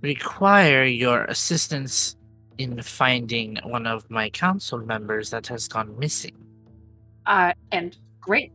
[0.00, 2.16] require your assistance
[2.58, 6.36] in finding one of my council members that has gone missing.
[7.26, 8.52] Uh, and great,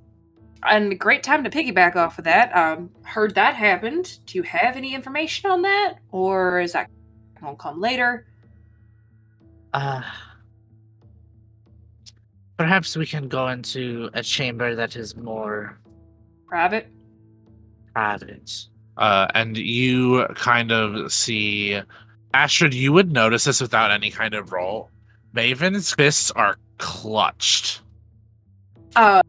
[0.63, 2.55] and great time to piggyback off of that.
[2.55, 4.20] Um, heard that happened.
[4.26, 6.89] Do you have any information on that, or is that
[7.41, 8.26] gonna come later?
[9.74, 10.01] Uh,
[12.57, 15.79] perhaps we can go into a chamber that is more
[16.47, 16.87] Private.
[17.93, 18.51] private.
[18.97, 21.79] uh, and you kind of see
[22.33, 22.73] Astrid.
[22.73, 24.89] You would notice this without any kind of roll.
[25.33, 27.81] Maven's fists are clutched.
[28.95, 29.21] Uh,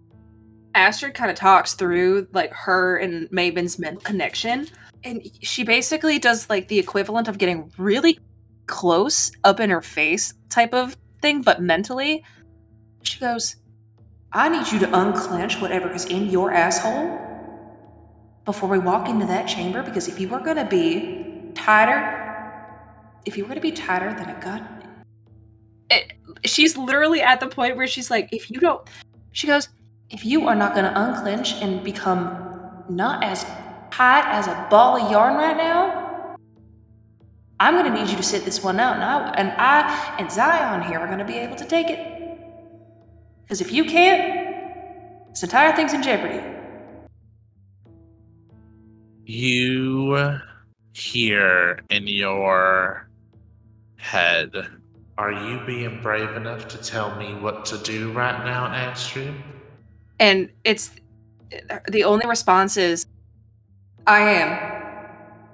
[0.74, 4.68] Astrid kind of talks through like her and Maven's mental connection,
[5.04, 8.18] and she basically does like the equivalent of getting really
[8.66, 12.22] close up in her face type of thing, but mentally.
[13.09, 13.56] She goes,
[14.32, 17.18] I need you to unclench whatever is in your asshole
[18.44, 21.98] before we walk into that chamber because if you were going to be tighter,
[23.24, 24.62] if you were to be tighter than a gut.
[25.90, 28.86] It, eh, she's literally at the point where she's like, if you don't.
[29.32, 29.70] She goes,
[30.11, 33.44] if you are not going to unclench and become not as
[33.90, 36.36] tight as a ball of yarn right now,
[37.59, 38.96] I'm going to need you to sit this one out.
[38.96, 42.17] And I, and I and Zion here are going to be able to take it.
[43.49, 46.44] Because if you can't, this entire thing's in jeopardy.
[49.24, 50.38] You
[50.92, 53.09] hear in your
[53.96, 54.53] head,
[55.16, 59.34] Are you being brave enough to tell me what to do right now, Astrid?
[60.20, 60.90] And it's
[61.88, 63.07] the only response is,
[64.07, 65.07] I am.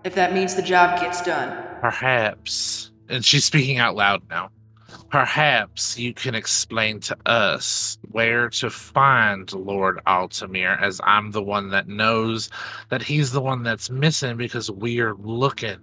[0.03, 1.65] If that means the job gets done.
[1.81, 4.51] Perhaps, and she's speaking out loud now.
[5.15, 11.71] Perhaps you can explain to us where to find Lord Altamir, as I'm the one
[11.71, 12.51] that knows
[12.89, 15.79] that he's the one that's missing because we're looking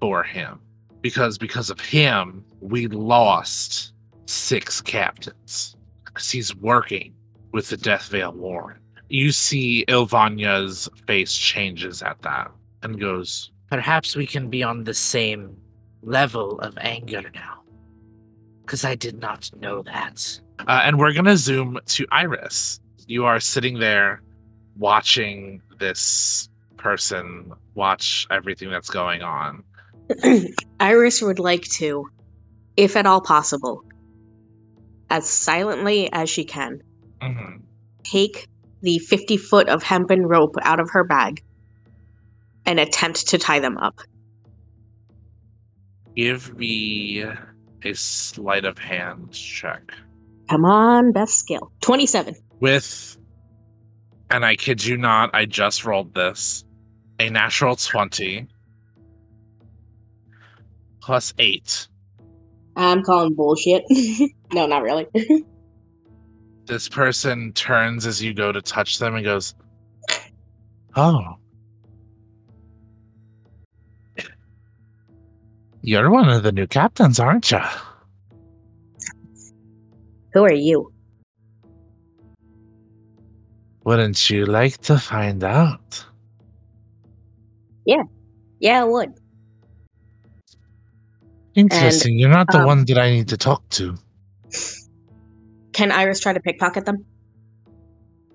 [0.00, 0.58] for him.
[1.02, 3.92] Because because of him, we lost
[4.24, 5.76] six captains.
[6.06, 7.12] Because he's working
[7.52, 8.78] with the Death Veil Warren.
[9.10, 12.50] You see Ilvanya's face changes at that
[12.82, 15.54] and goes, Perhaps we can be on the same
[16.00, 17.63] level of anger now.
[18.64, 20.40] Because I did not know that.
[20.60, 22.80] Uh, and we're going to zoom to Iris.
[23.06, 24.22] You are sitting there
[24.78, 29.62] watching this person watch everything that's going on.
[30.80, 32.08] Iris would like to,
[32.76, 33.82] if at all possible,
[35.10, 36.80] as silently as she can,
[37.20, 37.60] Mhm.
[38.04, 38.48] take
[38.82, 41.42] the 50 foot of hempen rope out of her bag
[42.66, 43.98] and attempt to tie them up.
[46.16, 47.24] Give me
[47.86, 49.92] a sleight of hand check.
[50.50, 51.72] Come on, best skill.
[51.80, 52.34] 27.
[52.60, 53.16] With,
[54.30, 56.64] and I kid you not, I just rolled this
[57.18, 58.46] a natural 20
[61.00, 61.88] plus eight.
[62.76, 63.84] I'm calling bullshit.
[64.52, 65.06] no, not really.
[66.66, 69.54] This person turns as you go to touch them and goes,
[70.96, 71.34] Oh.
[75.86, 77.60] You're one of the new captains, aren't you?
[80.32, 80.90] Who are you?
[83.84, 86.02] Wouldn't you like to find out?
[87.84, 88.04] Yeah,
[88.60, 89.12] Yeah, I would.
[91.54, 92.18] Interesting.
[92.18, 93.94] You're not the um, one that I need to talk to.
[95.74, 97.04] Can Iris try to pickpocket them?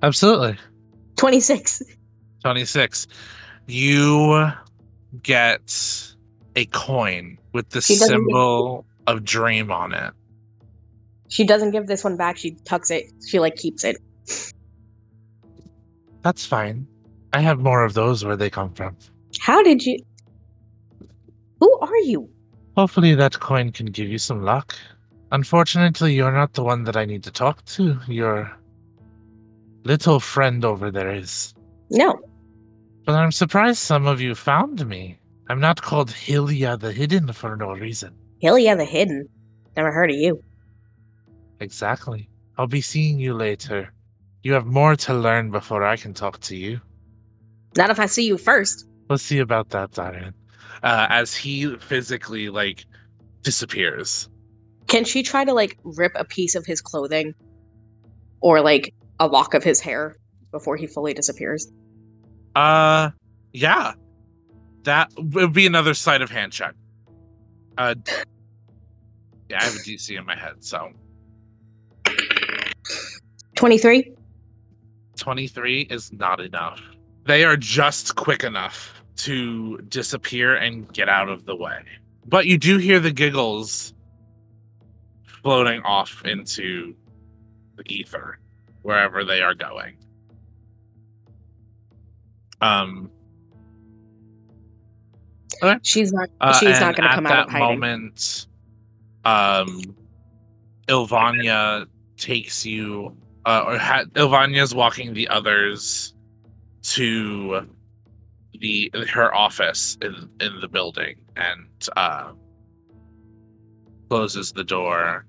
[0.04, 0.56] Absolutely.
[1.16, 1.82] 26.
[2.44, 3.08] 26.
[3.66, 4.52] You
[5.24, 6.14] get
[6.56, 10.14] a coin with the symbol of dream on it.
[11.30, 12.38] She doesn't give this one back.
[12.38, 13.12] She tucks it.
[13.28, 13.98] She like keeps it.
[16.22, 16.88] That's fine.
[17.34, 18.98] I have more of those where they come from.
[19.40, 20.00] How did you?
[21.60, 22.30] Who are you?
[22.76, 24.76] Hopefully, that coin can give you some luck.
[25.32, 28.00] Unfortunately, you're not the one that I need to talk to.
[28.08, 28.52] Your
[29.84, 31.54] little friend over there is.
[31.92, 32.20] No.
[33.06, 35.19] But I'm surprised some of you found me.
[35.50, 38.16] I'm not called Hylia the Hidden for no reason.
[38.44, 39.28] Hylia the Hidden.
[39.76, 40.44] Never heard of you.
[41.60, 42.30] Exactly.
[42.58, 43.92] I'll be seeing you later.
[44.44, 46.80] You have more to learn before I can talk to you.
[47.76, 48.88] Not if I see you first.
[49.10, 50.34] Let's see about that, Darian.
[50.84, 52.86] Uh, as he physically like
[53.42, 54.30] disappears.
[54.88, 57.34] Can she try to like rip a piece of his clothing
[58.42, 60.16] or like a lock of his hair
[60.52, 61.72] before he fully disappears?
[62.56, 63.10] Uh,
[63.52, 63.94] yeah,
[64.84, 66.74] that would be another sleight of hand check.
[67.78, 67.96] Uh,
[69.50, 70.92] yeah, I have a DC in my head, so
[73.56, 74.14] 23?
[75.18, 76.82] 23 is not enough.
[77.26, 81.84] They are just quick enough to disappear and get out of the way.
[82.26, 83.94] But you do hear the giggles
[85.24, 86.96] floating off into
[87.76, 88.40] the ether
[88.82, 89.98] wherever they are going.
[92.62, 93.12] Um
[95.84, 97.68] She's not uh, she's and not gonna come out of hiding.
[97.68, 98.48] moment
[99.26, 99.82] um
[100.88, 101.86] Ilvania
[102.18, 106.14] takes you uh, or ha- Ilvania's walking the others
[106.84, 107.68] to
[108.60, 112.32] the her office in in the building and uh
[114.10, 115.26] closes the door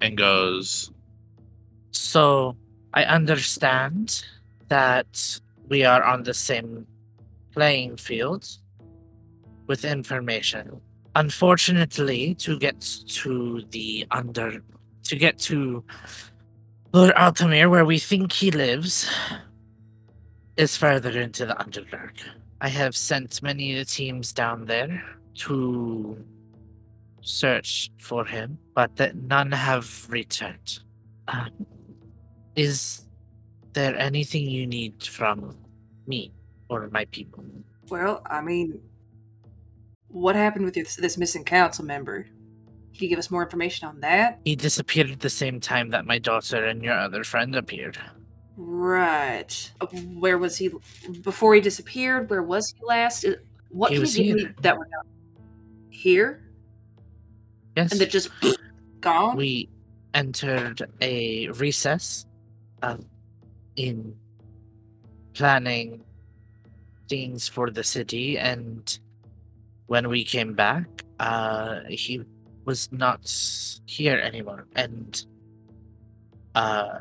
[0.00, 0.90] and goes
[1.90, 2.56] So
[2.94, 4.24] I understand
[4.68, 6.86] that we are on the same
[7.52, 8.46] playing field
[9.66, 10.80] with information.
[11.16, 14.62] Unfortunately, to get to the under
[15.04, 15.84] to get to
[16.92, 19.10] Lord Altamir, where we think he lives,
[20.56, 22.20] is further into the Underdark.
[22.60, 25.02] I have sent many teams down there
[25.34, 26.16] to
[27.20, 30.80] search for him, but that none have returned.
[31.28, 31.66] Um,
[32.54, 33.06] is
[33.72, 35.56] there anything you need from
[36.06, 36.32] me
[36.68, 37.44] or my people?
[37.88, 38.80] Well, I mean,
[40.14, 42.22] what happened with this, this missing council member?
[42.22, 44.38] Can you give us more information on that?
[44.44, 47.98] He disappeared at the same time that my daughter and your other friend appeared.
[48.56, 49.72] Right.
[49.80, 50.70] Uh, Where was he
[51.22, 52.30] before he disappeared?
[52.30, 53.24] Where was he last?
[53.24, 53.32] Uh,
[53.70, 54.54] What He can was you give me here.
[54.60, 55.06] that we're not
[55.90, 56.44] here?
[57.76, 57.90] Yes.
[57.90, 58.30] And they're just
[59.00, 59.36] gone?
[59.36, 59.68] we
[60.14, 62.26] entered a recess
[62.84, 62.96] uh,
[63.74, 64.14] in
[65.32, 66.04] planning
[67.08, 69.00] things for the city and
[69.86, 72.22] when we came back uh he
[72.64, 73.30] was not
[73.86, 74.66] here anymore.
[74.74, 75.24] And
[76.54, 77.00] uh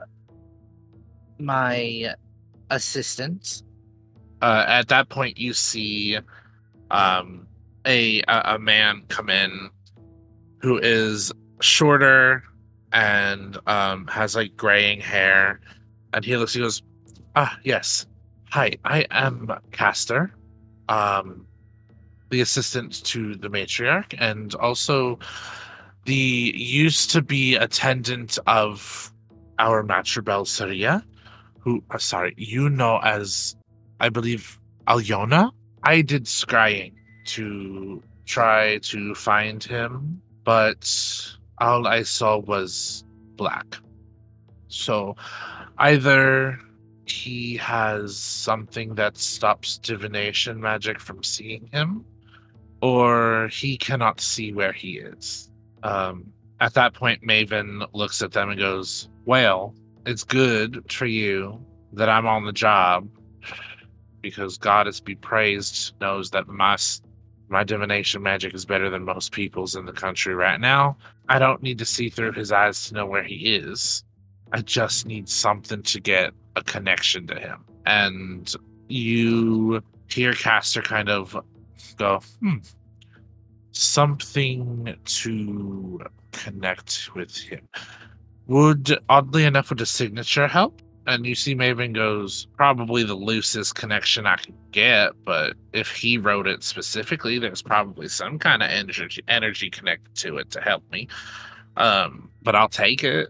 [1.40, 2.14] my
[2.70, 3.64] assistant
[4.42, 6.18] uh, at that point you see
[6.92, 7.48] um,
[7.88, 9.70] a, a man come in
[10.60, 11.32] who is
[11.62, 12.44] shorter
[12.92, 15.62] and um, has like graying hair.
[16.14, 16.82] And he looks he goes
[17.36, 18.06] ah yes.
[18.52, 20.32] Hi i am caster
[20.90, 21.48] um
[22.34, 25.20] the assistant to the matriarch and also
[26.06, 29.14] the used to be attendant of
[29.60, 31.06] our matribel Saria,
[31.60, 33.56] who uh, sorry you know as
[34.00, 35.52] I believe Alyona.
[35.84, 36.94] I did scrying
[37.36, 40.84] to try to find him, but
[41.60, 43.06] all I saw was
[43.36, 43.78] black.
[44.70, 45.16] So
[45.78, 46.60] either
[47.06, 52.06] he has something that stops divination magic from seeing him,
[52.84, 55.50] or he cannot see where he is.
[55.84, 56.26] Um,
[56.60, 59.74] at that point, Maven looks at them and goes, Well,
[60.06, 63.08] it's good for you that I'm on the job
[64.22, 66.78] because God is be praised knows that my
[67.48, 70.98] My divination magic is better than most people's in the country right now.
[71.30, 74.04] I don't need to see through his eyes to know where he is.
[74.52, 77.64] I just need something to get a connection to him.
[77.86, 78.54] And
[78.90, 81.38] you hear Caster kind of
[81.98, 82.58] go, hmm,
[83.72, 86.00] something to
[86.32, 87.68] connect with him.
[88.48, 90.82] Would, oddly enough, would a signature help?
[91.06, 96.18] And you see Maven goes, probably the loosest connection I could get, but if he
[96.18, 100.90] wrote it specifically, there's probably some kind of energy energy connected to it to help
[100.92, 101.10] me.
[101.76, 103.30] Um, but I'll take it.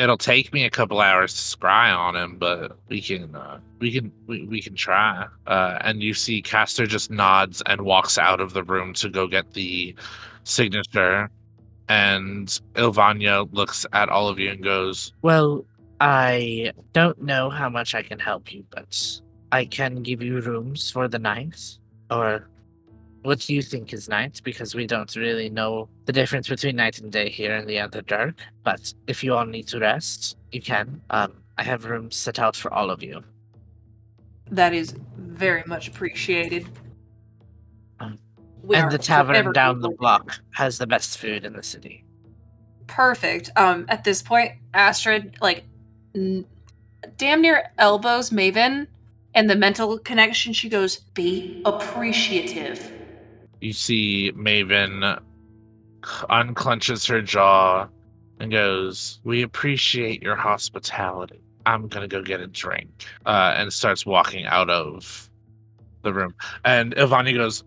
[0.00, 3.92] It'll take me a couple hours to scry on him, but we can uh, we
[3.92, 5.26] can we, we can try.
[5.46, 9.26] Uh, and you see Caster just nods and walks out of the room to go
[9.26, 9.94] get the
[10.44, 11.30] signature.
[11.90, 15.66] And Ilvania looks at all of you and goes, Well,
[16.00, 19.20] I don't know how much I can help you, but
[19.52, 21.76] I can give you rooms for the night.
[22.10, 22.48] Or
[23.22, 24.40] what do you think is night?
[24.44, 28.34] Because we don't really know the difference between night and day here in the Underdark.
[28.64, 31.00] But if you all need to rest, you can.
[31.10, 33.22] Um, I have rooms set out for all of you.
[34.50, 36.66] That is very much appreciated.
[38.00, 38.18] Um,
[38.74, 42.04] and the tavern down the block has the best food in the city.
[42.86, 43.50] Perfect.
[43.56, 45.64] Um, at this point, Astrid like
[46.14, 46.46] n-
[47.18, 48.86] damn near elbows Maven,
[49.34, 50.52] and the mental connection.
[50.52, 52.99] She goes, "Be appreciative."
[53.60, 55.20] You see Maven
[56.30, 57.88] unclenches her jaw
[58.38, 61.40] and goes, We appreciate your hospitality.
[61.66, 62.88] I'm to go get a drink.
[63.26, 65.30] Uh, and starts walking out of
[66.02, 66.34] the room.
[66.64, 67.64] And Ivani goes,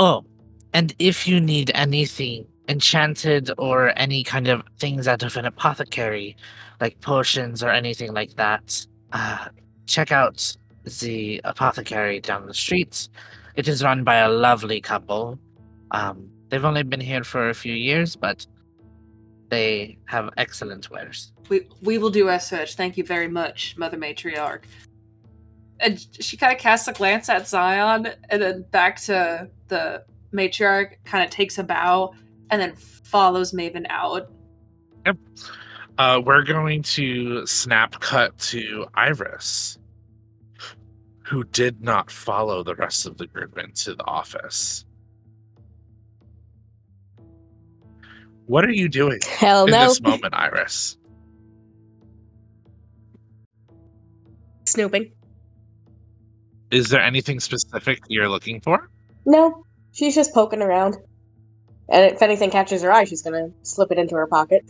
[0.00, 0.24] Oh,
[0.72, 6.36] and if you need anything enchanted or any kind of things out of an apothecary,
[6.80, 9.46] like potions or anything like that, uh,
[9.86, 10.56] check out
[11.00, 13.08] the apothecary down the street.
[13.58, 15.36] It is run by a lovely couple.
[15.90, 18.46] Um, they've only been here for a few years, but
[19.48, 21.32] they have excellent wares.
[21.48, 22.76] We we will do as such.
[22.76, 24.62] Thank you very much, Mother Matriarch.
[25.80, 30.92] And she kind of casts a glance at Zion, and then back to the matriarch.
[31.04, 32.14] Kind of takes a bow,
[32.50, 34.30] and then follows Maven out.
[35.98, 39.77] uh, We're going to snap cut to Iris,
[41.28, 44.84] who did not follow the rest of the group into the office.
[48.46, 49.88] What are you doing Hell in no.
[49.88, 50.96] this moment, Iris?
[54.64, 55.12] Snooping.
[56.70, 58.88] Is there anything specific you're looking for?
[59.26, 60.96] No, she's just poking around.
[61.90, 64.64] And if anything catches her eye, she's gonna slip it into her pocket.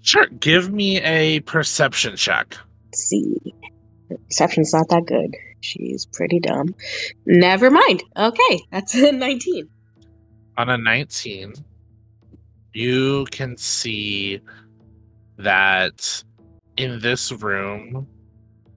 [0.00, 0.26] Sure.
[0.26, 2.56] Give me a perception check.
[2.86, 3.54] Let's see.
[4.10, 5.34] Her perception's not that good.
[5.60, 6.74] She's pretty dumb.
[7.26, 8.02] Never mind.
[8.16, 9.68] Okay, that's a 19.
[10.56, 11.54] On a 19,
[12.74, 14.40] you can see
[15.38, 16.22] that
[16.76, 18.06] in this room,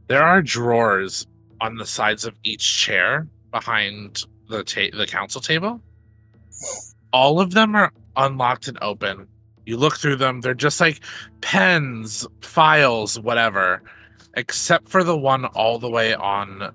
[0.08, 1.28] there are drawers
[1.62, 5.82] on the sides of each chair behind the ta- the council table.
[7.12, 9.28] All of them are unlocked and open.
[9.66, 11.02] You look through them, they're just like
[11.42, 13.82] pens, files, whatever,
[14.42, 16.74] except for the one all the way on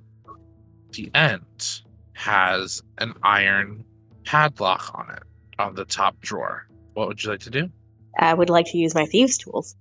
[0.91, 1.81] the end
[2.13, 3.83] has an iron
[4.25, 5.23] padlock on it
[5.59, 6.67] on the top drawer.
[6.95, 7.71] What would you like to do?
[8.19, 9.75] I would like to use my thieves' tools.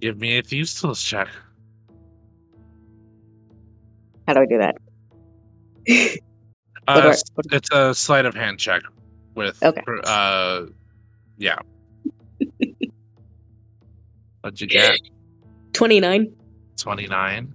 [0.00, 1.26] Give me a thieves tools check.
[4.28, 4.76] How do I do that?
[6.88, 8.80] Uh, do I- s- it's a sleight of hand check
[9.34, 9.82] with Okay.
[10.04, 10.66] uh
[11.36, 11.56] yeah.
[14.42, 14.96] What'd you get?
[15.76, 16.32] 29.
[16.78, 17.54] 29.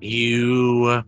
[0.00, 1.04] You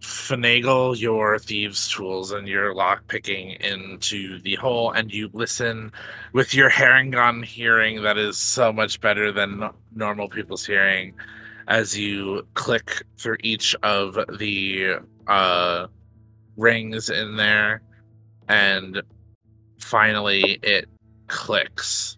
[0.00, 5.92] finagle your thieves' tools and your lock picking into the hole, and you listen
[6.32, 11.12] with your Harengon hearing that is so much better than normal people's hearing
[11.68, 14.94] as you click through each of the
[15.26, 15.86] uh,
[16.56, 17.82] rings in there,
[18.48, 19.02] and
[19.80, 20.88] finally it
[21.26, 22.16] clicks.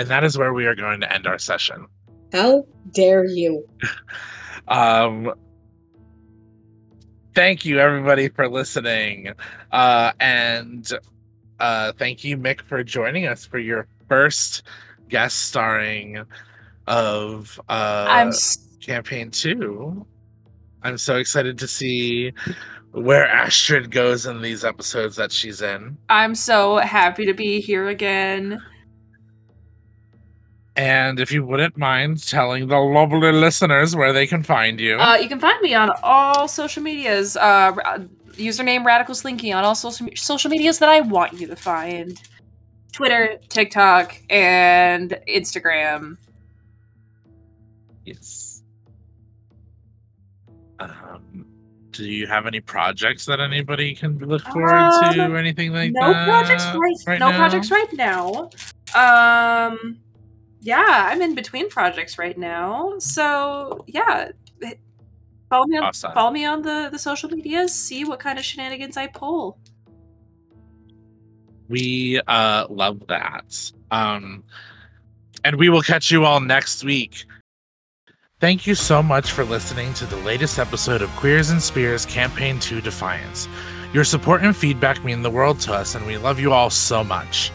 [0.00, 1.86] And that is where we are going to end our session.
[2.32, 3.68] How dare you?
[4.68, 5.32] Um,
[7.34, 9.32] thank you everybody for listening,
[9.72, 10.88] uh, and
[11.58, 14.62] uh, thank you Mick for joining us for your first
[15.08, 16.24] guest starring
[16.86, 18.30] of uh, I'm
[18.80, 20.06] campaign two.
[20.84, 22.32] I'm so excited to see
[22.92, 25.96] where Astrid goes in these episodes that she's in.
[26.08, 28.62] I'm so happy to be here again.
[30.76, 34.96] And if you wouldn't mind telling the lovely listeners where they can find you.
[34.98, 37.36] Uh, you can find me on all social medias.
[37.36, 37.72] Uh,
[38.32, 42.20] username Radicalslinky on all social social medias that I want you to find:
[42.92, 46.16] Twitter, TikTok, and Instagram.
[48.04, 48.62] yes.
[50.78, 51.44] Um,
[51.90, 54.68] do you have any projects that anybody can look forward
[55.12, 56.00] to Um, or anything like that?
[56.00, 56.26] no that?
[56.26, 56.64] projects
[57.06, 57.36] right, no now?
[57.36, 58.48] projects right now.
[58.94, 59.98] Um,
[60.60, 62.94] yeah, I'm in between projects right now.
[62.98, 64.28] So yeah,
[65.48, 66.12] follow me on Awesome.
[66.12, 67.74] follow me on the the social medias.
[67.74, 69.58] See what kind of shenanigans I pull.
[71.68, 73.72] We uh love that.
[73.90, 74.44] Um
[75.44, 77.24] and we will catch you all next week.
[78.40, 82.58] Thank you so much for listening to the latest episode of Queers and Spears Campaign
[82.58, 83.48] 2 Defiance.
[83.92, 87.04] Your support and feedback mean the world to us, and we love you all so
[87.04, 87.50] much.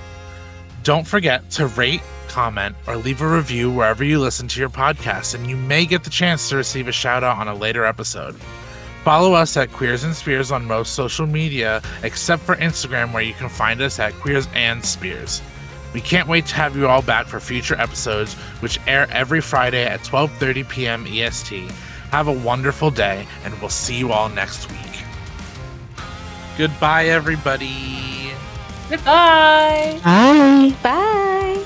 [0.85, 5.33] Don't forget to rate, comment, or leave a review wherever you listen to your podcast,
[5.33, 8.35] and you may get the chance to receive a shout out on a later episode.
[9.03, 13.33] Follow us at Queers and Spears on most social media, except for Instagram, where you
[13.33, 15.41] can find us at Queers and Spears.
[15.91, 19.85] We can't wait to have you all back for future episodes, which air every Friday
[19.85, 21.07] at 12:30 p.m.
[21.07, 21.71] EST.
[22.11, 25.03] Have a wonderful day, and we'll see you all next week.
[26.59, 28.14] Goodbye, everybody.
[28.89, 29.99] Goodbye.
[30.03, 30.73] Bye.
[30.83, 31.65] Bye.